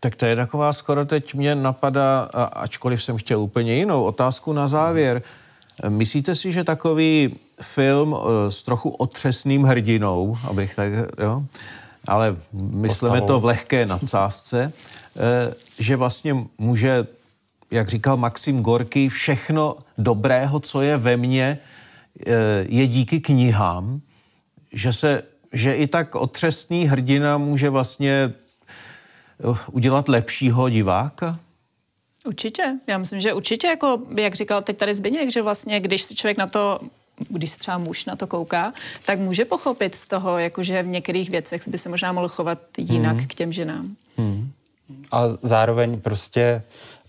Tak 0.00 0.14
to 0.14 0.26
je 0.26 0.36
taková 0.36 0.72
skoro 0.72 1.04
teď 1.04 1.34
mě 1.34 1.54
napadá, 1.54 2.28
ačkoliv 2.52 3.02
jsem 3.02 3.16
chtěl 3.16 3.40
úplně 3.40 3.74
jinou 3.74 4.04
otázku 4.04 4.52
na 4.52 4.68
závěr. 4.68 5.16
Hmm 5.16 5.45
Myslíte 5.88 6.34
si, 6.34 6.52
že 6.52 6.64
takový 6.64 7.36
film 7.60 8.16
eh, 8.16 8.50
s 8.50 8.62
trochu 8.62 8.90
otřesným 8.90 9.62
hrdinou, 9.62 10.38
abych 10.48 10.74
tak, 10.74 10.92
jo, 11.22 11.44
ale 12.08 12.36
myslíme 12.52 13.20
to 13.20 13.40
v 13.40 13.44
lehké 13.44 13.86
nadsázce, 13.86 14.72
eh, 15.16 15.54
že 15.78 15.96
vlastně 15.96 16.36
může, 16.58 17.06
jak 17.70 17.88
říkal 17.88 18.16
Maxim 18.16 18.60
Gorky, 18.60 19.08
všechno 19.08 19.76
dobrého, 19.98 20.60
co 20.60 20.82
je 20.82 20.96
ve 20.96 21.16
mně, 21.16 21.58
eh, 22.26 22.32
je 22.68 22.86
díky 22.86 23.20
knihám, 23.20 24.00
že 24.72 24.92
se, 24.92 25.22
že 25.52 25.74
i 25.74 25.86
tak 25.86 26.14
otřesný 26.14 26.84
hrdina 26.84 27.38
může 27.38 27.70
vlastně 27.70 28.32
udělat 29.72 30.08
lepšího 30.08 30.68
diváka? 30.68 31.38
Určitě. 32.26 32.74
Já 32.86 32.98
myslím, 32.98 33.20
že 33.20 33.32
určitě, 33.32 33.66
jako, 33.66 33.98
jak 34.16 34.34
říkal 34.34 34.62
teď 34.62 34.76
tady 34.76 34.94
Zbyněk, 34.94 35.32
že 35.32 35.42
vlastně, 35.42 35.80
když 35.80 36.02
se 36.02 36.14
člověk 36.14 36.38
na 36.38 36.46
to 36.46 36.80
když 37.28 37.50
se 37.50 37.58
třeba 37.58 37.78
muž 37.78 38.04
na 38.04 38.16
to 38.16 38.26
kouká, 38.26 38.72
tak 39.06 39.18
může 39.18 39.44
pochopit 39.44 39.94
z 39.94 40.06
toho, 40.06 40.38
jakože 40.38 40.82
v 40.82 40.86
některých 40.86 41.30
věcech 41.30 41.68
by 41.68 41.78
se 41.78 41.88
možná 41.88 42.12
mohl 42.12 42.28
chovat 42.28 42.58
jinak 42.78 43.16
hmm. 43.16 43.26
k 43.26 43.34
těm 43.34 43.52
ženám. 43.52 43.96
Hmm. 44.16 44.52
A 45.12 45.28
zároveň 45.42 46.00
prostě 46.00 46.62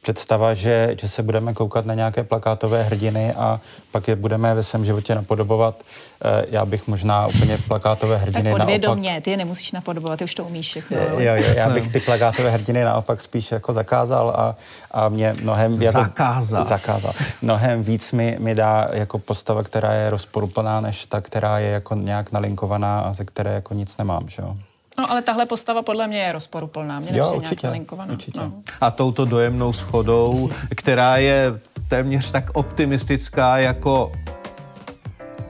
představa, 0.08 0.54
že, 0.54 0.96
že 1.02 1.08
se 1.08 1.24
budeme 1.24 1.54
koukat 1.54 1.86
na 1.86 1.93
nějaké 1.93 2.24
plakátové 2.24 2.84
hrdiny 2.84 3.34
a 3.34 3.60
pak 3.91 4.08
je 4.08 4.15
budeme 4.15 4.56
ve 4.56 4.63
svém 4.63 4.86
životě 4.86 5.15
napodobovat. 5.15 5.84
Eh, 6.24 6.46
já 6.50 6.65
bych 6.65 6.88
možná 6.88 7.28
úplně 7.28 7.58
plakátové 7.67 8.17
hrdiny 8.17 8.52
tak 8.52 8.60
podvědomě, 8.60 9.10
naopak... 9.10 9.24
ty 9.24 9.32
je 9.32 9.38
nemusíš 9.38 9.72
napodobovat, 9.72 10.20
ty 10.20 10.24
už 10.24 10.36
to 10.36 10.43
umíš 10.43 10.67
všechno. 10.67 10.98
Jo, 10.98 11.20
jo, 11.20 11.43
já 11.56 11.70
bych 11.70 11.88
ty 11.88 12.00
plakátové 12.00 12.50
hrdiny 12.50 12.84
naopak 12.84 13.22
spíš 13.22 13.52
jako 13.52 13.74
zakázal 13.74 14.30
a, 14.30 14.56
a 14.91 15.10
mě 15.10 15.36
mnohem... 15.41 15.74
Jako, 15.74 15.91
zakázal. 15.91 16.63
Zakázal. 16.63 17.13
Mnohem 17.41 17.84
víc 17.84 18.12
mi, 18.12 18.38
mi 18.39 18.56
dá 18.56 18.89
jako 18.93 19.20
postava, 19.20 19.63
která 19.63 19.93
je 19.93 20.10
rozporuplná, 20.10 20.82
než 20.82 21.06
ta, 21.06 21.22
která 21.22 21.60
je 21.60 21.70
jako 21.70 21.96
nějak 21.96 22.32
nalinkovaná 22.32 23.00
a 23.00 23.13
ze 23.13 23.26
které 23.26 23.54
jako 23.54 23.74
nic 23.74 23.98
nemám, 23.98 24.30
že 24.30 24.41
jo. 24.41 24.56
No, 25.00 25.12
ale 25.12 25.22
tahle 25.22 25.46
postava 25.46 25.82
podle 25.82 26.08
mě 26.08 26.20
je 26.20 26.32
rozporuplná. 26.32 27.00
Mě 27.00 27.10
jo, 27.14 27.32
určitě, 27.36 27.68
nějak 27.68 28.10
určitě. 28.12 28.40
No. 28.40 28.54
A 28.82 28.92
touto 28.92 29.26
dojemnou 29.26 29.74
schodou, 29.74 30.50
která 30.76 31.18
je 31.18 31.60
téměř 31.88 32.32
tak 32.32 32.50
optimistická 32.54 33.58
jako 33.58 34.12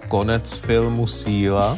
konec 0.08 0.56
filmu 0.56 1.08
Síla, 1.08 1.78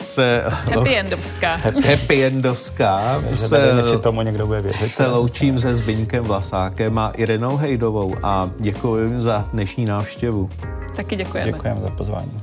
se... 0.00 0.42
Happy 0.46 0.96
endovská. 0.96 1.56
Happy 1.86 2.24
endovská. 2.24 3.22
se, 3.34 3.98
tomu 4.02 4.22
někdo 4.22 4.46
bude 4.46 4.60
věřit. 4.60 4.88
Se 4.88 5.06
loučím 5.06 5.58
se 5.58 5.74
Zbyňkem 5.74 6.24
Vlasákem 6.24 6.98
a 6.98 7.12
Irenou 7.16 7.56
Hejdovou 7.56 8.14
a 8.22 8.50
děkuji 8.58 8.96
jim 8.96 9.22
za 9.22 9.44
dnešní 9.52 9.84
návštěvu. 9.84 10.50
Taky 10.96 11.16
děkujeme. 11.16 11.52
Děkujeme 11.52 11.80
za 11.80 11.90
pozvání. 11.90 12.40